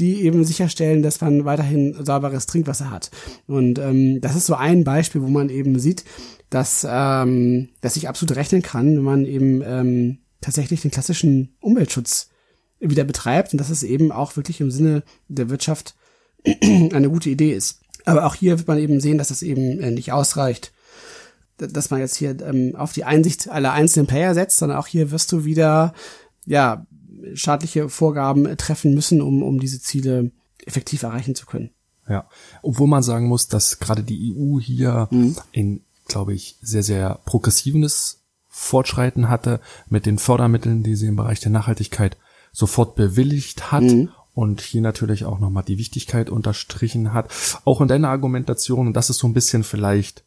[0.00, 3.10] die eben sicherstellen, dass man weiterhin sauberes Trinkwasser hat.
[3.46, 6.04] Und ähm, das ist so ein Beispiel, wo man eben sieht,
[6.50, 12.30] dass, ähm, dass sich absolut rechnen kann, wenn man eben ähm, tatsächlich den klassischen Umweltschutz
[12.80, 15.94] wieder betreibt und dass es eben auch wirklich im Sinne der Wirtschaft
[16.44, 17.80] eine gute Idee ist.
[18.04, 20.72] Aber auch hier wird man eben sehen, dass es eben äh, nicht ausreicht,
[21.58, 25.10] dass man jetzt hier ähm, auf die Einsicht aller einzelnen Player setzt, sondern auch hier
[25.10, 25.94] wirst du wieder
[26.46, 26.86] ja,
[27.34, 30.30] staatliche Vorgaben treffen müssen, um, um diese Ziele
[30.66, 31.70] effektiv erreichen zu können.
[32.08, 32.28] Ja,
[32.62, 35.36] obwohl man sagen muss, dass gerade die EU hier mhm.
[35.52, 41.40] in, glaube ich, sehr, sehr progressives Fortschreiten hatte mit den Fördermitteln, die sie im Bereich
[41.40, 42.16] der Nachhaltigkeit
[42.52, 44.10] sofort bewilligt hat mhm.
[44.34, 47.32] und hier natürlich auch nochmal die Wichtigkeit unterstrichen hat.
[47.64, 50.24] Auch in deiner Argumentation, und das ist so ein bisschen vielleicht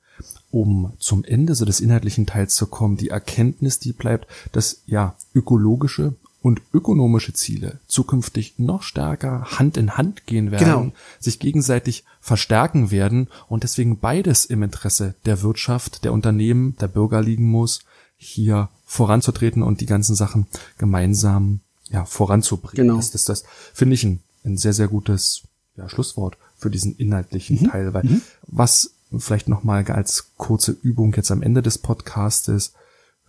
[0.51, 5.15] um zum Ende so des inhaltlichen Teils zu kommen, die Erkenntnis, die bleibt, dass ja
[5.33, 10.91] ökologische und ökonomische Ziele zukünftig noch stärker Hand in Hand gehen werden, genau.
[11.19, 17.21] sich gegenseitig verstärken werden und deswegen beides im Interesse der Wirtschaft, der Unternehmen, der Bürger
[17.21, 17.81] liegen muss,
[18.17, 20.47] hier voranzutreten und die ganzen Sachen
[20.77, 21.59] gemeinsam
[21.89, 22.87] ja, voranzubringen.
[22.87, 22.95] Genau.
[22.97, 23.43] Das, das, das
[23.73, 25.43] finde ich ein, ein sehr, sehr gutes
[25.75, 27.69] ja, Schlusswort für diesen inhaltlichen mhm.
[27.69, 28.21] Teil, weil mhm.
[28.47, 32.73] was vielleicht nochmal als kurze Übung jetzt am Ende des Podcastes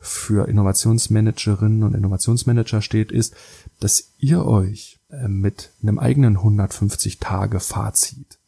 [0.01, 3.35] für Innovationsmanagerinnen und Innovationsmanager steht, ist,
[3.81, 8.39] dass ihr euch äh, mit einem eigenen 150 Tage Fazit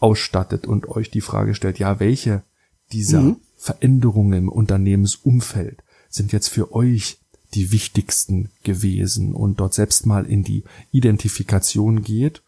[0.00, 2.42] ausstattet und euch die Frage stellt, ja, welche
[2.92, 3.36] dieser mhm.
[3.56, 7.18] Veränderungen im Unternehmensumfeld sind jetzt für euch
[7.54, 12.42] die wichtigsten gewesen und dort selbst mal in die Identifikation geht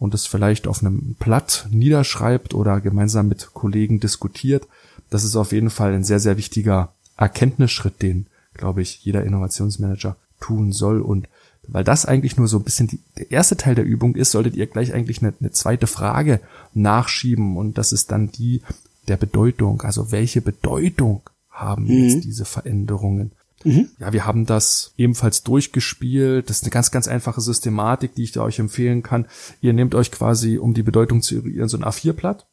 [0.00, 4.66] und es vielleicht auf einem Blatt niederschreibt oder gemeinsam mit Kollegen diskutiert.
[5.10, 10.16] Das ist auf jeden Fall ein sehr, sehr wichtiger Erkenntnisschritt, den, glaube ich, jeder Innovationsmanager
[10.40, 11.02] tun soll.
[11.02, 11.28] Und
[11.68, 14.56] weil das eigentlich nur so ein bisschen die, der erste Teil der Übung ist, solltet
[14.56, 16.40] ihr gleich eigentlich eine, eine zweite Frage
[16.72, 17.58] nachschieben.
[17.58, 18.62] Und das ist dann die
[19.06, 19.82] der Bedeutung.
[19.82, 21.20] Also welche Bedeutung
[21.50, 21.90] haben mhm.
[21.90, 23.32] jetzt diese Veränderungen?
[23.64, 23.88] Mhm.
[23.98, 26.48] Ja, wir haben das ebenfalls durchgespielt.
[26.48, 29.26] Das ist eine ganz, ganz einfache Systematik, die ich euch empfehlen kann.
[29.60, 32.46] Ihr nehmt euch quasi, um die Bedeutung zu eruieren, so ein A4-Blatt.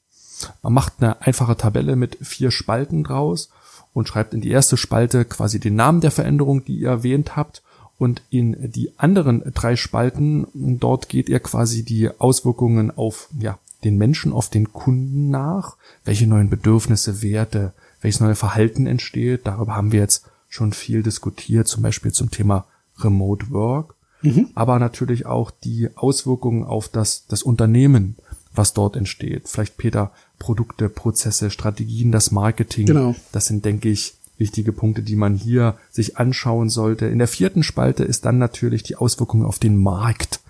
[0.62, 3.50] Man macht eine einfache Tabelle mit vier Spalten draus
[3.94, 7.64] und schreibt in die erste Spalte quasi den Namen der Veränderung, die ihr erwähnt habt.
[7.98, 13.98] Und in die anderen drei Spalten, dort geht ihr quasi die Auswirkungen auf, ja, den
[13.98, 15.78] Menschen, auf den Kunden nach.
[16.06, 19.48] Welche neuen Bedürfnisse, Werte, welches neue Verhalten entsteht.
[19.48, 22.66] Darüber haben wir jetzt schon viel diskutiert, zum Beispiel zum Thema
[23.00, 24.50] Remote Work, mhm.
[24.56, 28.16] aber natürlich auch die Auswirkungen auf das, das Unternehmen,
[28.54, 29.48] was dort entsteht.
[29.48, 32.88] Vielleicht Peter, Produkte, Prozesse, Strategien, das Marketing.
[32.88, 33.16] Genau.
[33.32, 37.06] Das sind, denke ich, wichtige Punkte, die man hier sich anschauen sollte.
[37.08, 40.42] In der vierten Spalte ist dann natürlich die Auswirkungen auf den Markt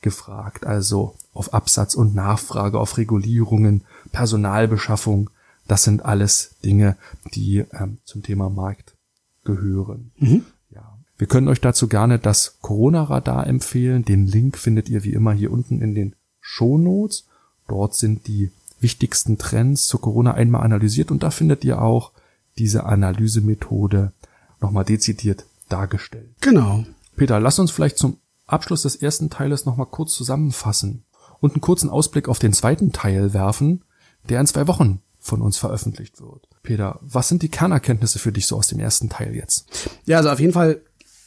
[0.00, 3.82] gefragt, also auf Absatz und Nachfrage, auf Regulierungen,
[4.12, 5.30] Personalbeschaffung.
[5.66, 6.96] Das sind alles Dinge,
[7.34, 8.93] die ähm, zum Thema Markt
[9.44, 10.10] gehören.
[10.18, 10.44] Mhm.
[10.70, 10.98] Ja.
[11.16, 14.04] Wir können euch dazu gerne das Corona-Radar empfehlen.
[14.04, 17.26] Den Link findet ihr wie immer hier unten in den Shownotes.
[17.68, 22.12] Dort sind die wichtigsten Trends zu Corona einmal analysiert und da findet ihr auch
[22.58, 24.12] diese Analysemethode
[24.60, 26.30] nochmal dezidiert dargestellt.
[26.40, 26.84] Genau.
[27.16, 31.04] Peter, lass uns vielleicht zum Abschluss des ersten Teiles nochmal kurz zusammenfassen
[31.40, 33.82] und einen kurzen Ausblick auf den zweiten Teil werfen,
[34.28, 36.46] der in zwei Wochen von uns veröffentlicht wird.
[36.62, 39.88] Peter, was sind die Kernerkenntnisse für dich so aus dem ersten Teil jetzt?
[40.04, 40.82] Ja, also auf jeden Fall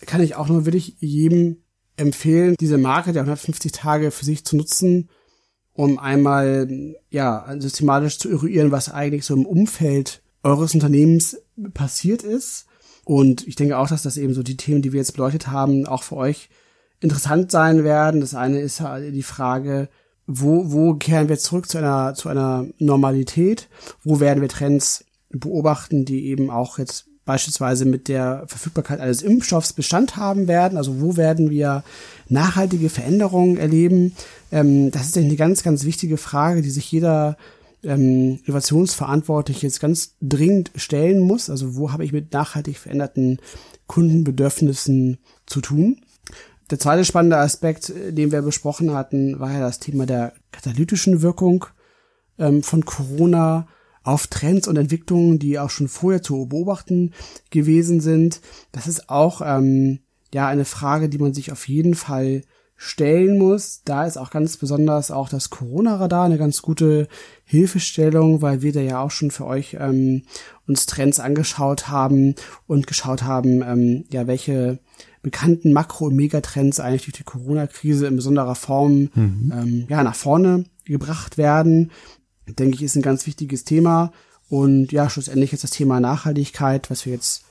[0.05, 1.63] kann ich auch nur wirklich jedem
[1.95, 5.09] empfehlen, diese Marke der 150 Tage für sich zu nutzen,
[5.73, 11.41] um einmal ja systematisch zu eruieren, was eigentlich so im Umfeld eures Unternehmens
[11.73, 12.67] passiert ist.
[13.03, 15.87] Und ich denke auch, dass das eben so die Themen, die wir jetzt beleuchtet haben,
[15.87, 16.49] auch für euch
[16.99, 18.21] interessant sein werden.
[18.21, 19.89] Das eine ist die Frage,
[20.27, 23.69] wo, wo kehren wir zurück zu einer, zu einer Normalität?
[24.03, 29.73] Wo werden wir Trends beobachten, die eben auch jetzt beispielsweise mit der Verfügbarkeit eines Impfstoffs
[29.73, 30.77] Bestand haben werden.
[30.77, 31.83] Also wo werden wir
[32.29, 34.15] nachhaltige Veränderungen erleben?
[34.51, 37.37] Ähm, das ist eine ganz, ganz wichtige Frage, die sich jeder
[37.83, 41.51] ähm, Innovationsverantwortliche jetzt ganz dringend stellen muss.
[41.51, 43.39] Also wo habe ich mit nachhaltig veränderten
[43.85, 46.01] Kundenbedürfnissen zu tun?
[46.69, 51.65] Der zweite spannende Aspekt, den wir besprochen hatten, war ja das Thema der katalytischen Wirkung
[52.37, 53.67] ähm, von Corona
[54.03, 57.13] auf Trends und Entwicklungen, die auch schon vorher zu beobachten
[57.51, 58.41] gewesen sind.
[58.71, 59.99] Das ist auch ähm,
[60.33, 62.41] ja eine Frage, die man sich auf jeden Fall
[62.75, 63.81] stellen muss.
[63.83, 67.07] Da ist auch ganz besonders auch das Corona-Radar eine ganz gute
[67.43, 70.23] Hilfestellung, weil wir da ja auch schon für euch ähm,
[70.67, 72.35] uns Trends angeschaut haben
[72.67, 74.79] und geschaut haben, ähm, ja, welche
[75.29, 79.53] bekannten Makro- und Megatrends eigentlich durch die Corona-Krise in besonderer Form mhm.
[79.55, 81.91] ähm, ja, nach vorne gebracht werden
[82.53, 84.11] denke ich, ist ein ganz wichtiges Thema.
[84.49, 87.43] Und ja, schlussendlich ist das Thema Nachhaltigkeit, was wir jetzt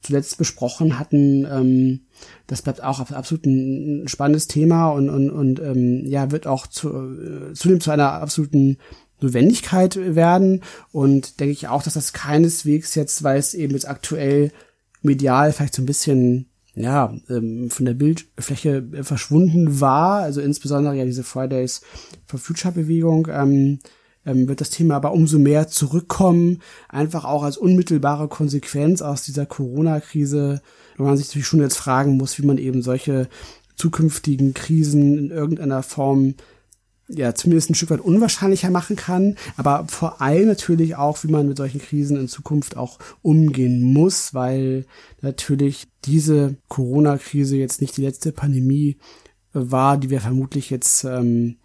[0.00, 2.00] zuletzt besprochen hatten, ähm,
[2.48, 6.88] das bleibt auch absolut ein spannendes Thema und, und, und ähm, ja, wird auch zu,
[6.90, 8.78] äh, zudem zu einer absoluten
[9.20, 10.62] Notwendigkeit werden.
[10.90, 14.50] Und denke ich auch, dass das keineswegs jetzt, weil es eben jetzt aktuell
[15.02, 21.04] medial vielleicht so ein bisschen ja, ähm, von der Bildfläche verschwunden war, also insbesondere ja
[21.04, 21.82] diese Fridays
[22.26, 23.78] for Future Bewegung, ähm,
[24.24, 29.46] ähm, wird das Thema aber umso mehr zurückkommen, einfach auch als unmittelbare Konsequenz aus dieser
[29.46, 30.62] Corona-Krise,
[30.96, 33.28] wo man sich natürlich schon jetzt fragen muss, wie man eben solche
[33.76, 36.34] zukünftigen Krisen in irgendeiner Form
[37.08, 41.48] ja zumindest ein Stück weit unwahrscheinlicher machen kann, aber vor allem natürlich auch, wie man
[41.48, 44.86] mit solchen Krisen in Zukunft auch umgehen muss, weil
[45.20, 48.98] natürlich diese Corona-Krise jetzt nicht die letzte Pandemie
[49.52, 51.56] war, die wir vermutlich jetzt ähm,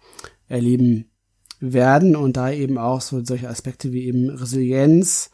[0.48, 1.06] erleben
[1.60, 5.30] werden und da eben auch so solche Aspekte wie eben Resilienz,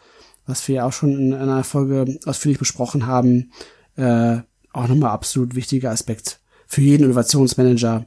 [0.47, 3.51] was wir ja auch schon in einer Folge ausführlich besprochen haben,
[3.97, 4.39] äh,
[4.73, 8.07] auch nochmal absolut wichtiger Aspekt für jeden Innovationsmanager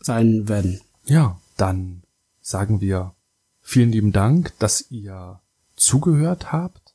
[0.00, 0.80] sein werden.
[1.06, 2.02] Ja, dann
[2.40, 3.12] sagen wir
[3.60, 5.40] vielen lieben Dank, dass ihr
[5.76, 6.94] zugehört habt.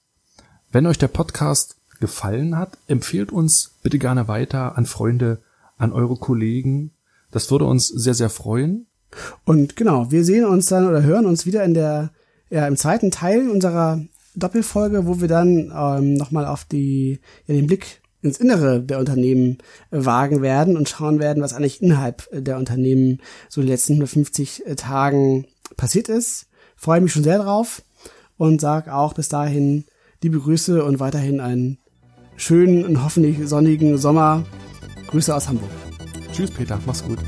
[0.72, 5.41] Wenn euch der Podcast gefallen hat, empfehlt uns bitte gerne weiter an Freunde,
[5.78, 6.91] an eure Kollegen.
[7.30, 8.88] Das würde uns sehr, sehr freuen.
[9.45, 12.10] Und genau, wir sehen uns dann oder hören uns wieder in der,
[12.49, 14.01] ja, im zweiten Teil unserer
[14.36, 19.59] Doppelfolge, wo wir dann ähm, nochmal auf die, ja, den Blick ins Innere der Unternehmen
[19.91, 23.93] äh, wagen werden und schauen werden, was eigentlich innerhalb der Unternehmen so in den letzten
[23.93, 25.45] 150 äh, Tagen
[25.78, 26.47] passiert ist.
[26.76, 27.82] Freue mich schon sehr drauf
[28.38, 29.86] und sage auch bis dahin
[30.22, 31.78] liebe Grüße und weiterhin einen
[32.36, 34.45] schönen und hoffentlich sonnigen Sommer.
[35.07, 35.72] Grüße aus Hamburg.
[36.32, 37.20] Tschüss Peter, mach's gut.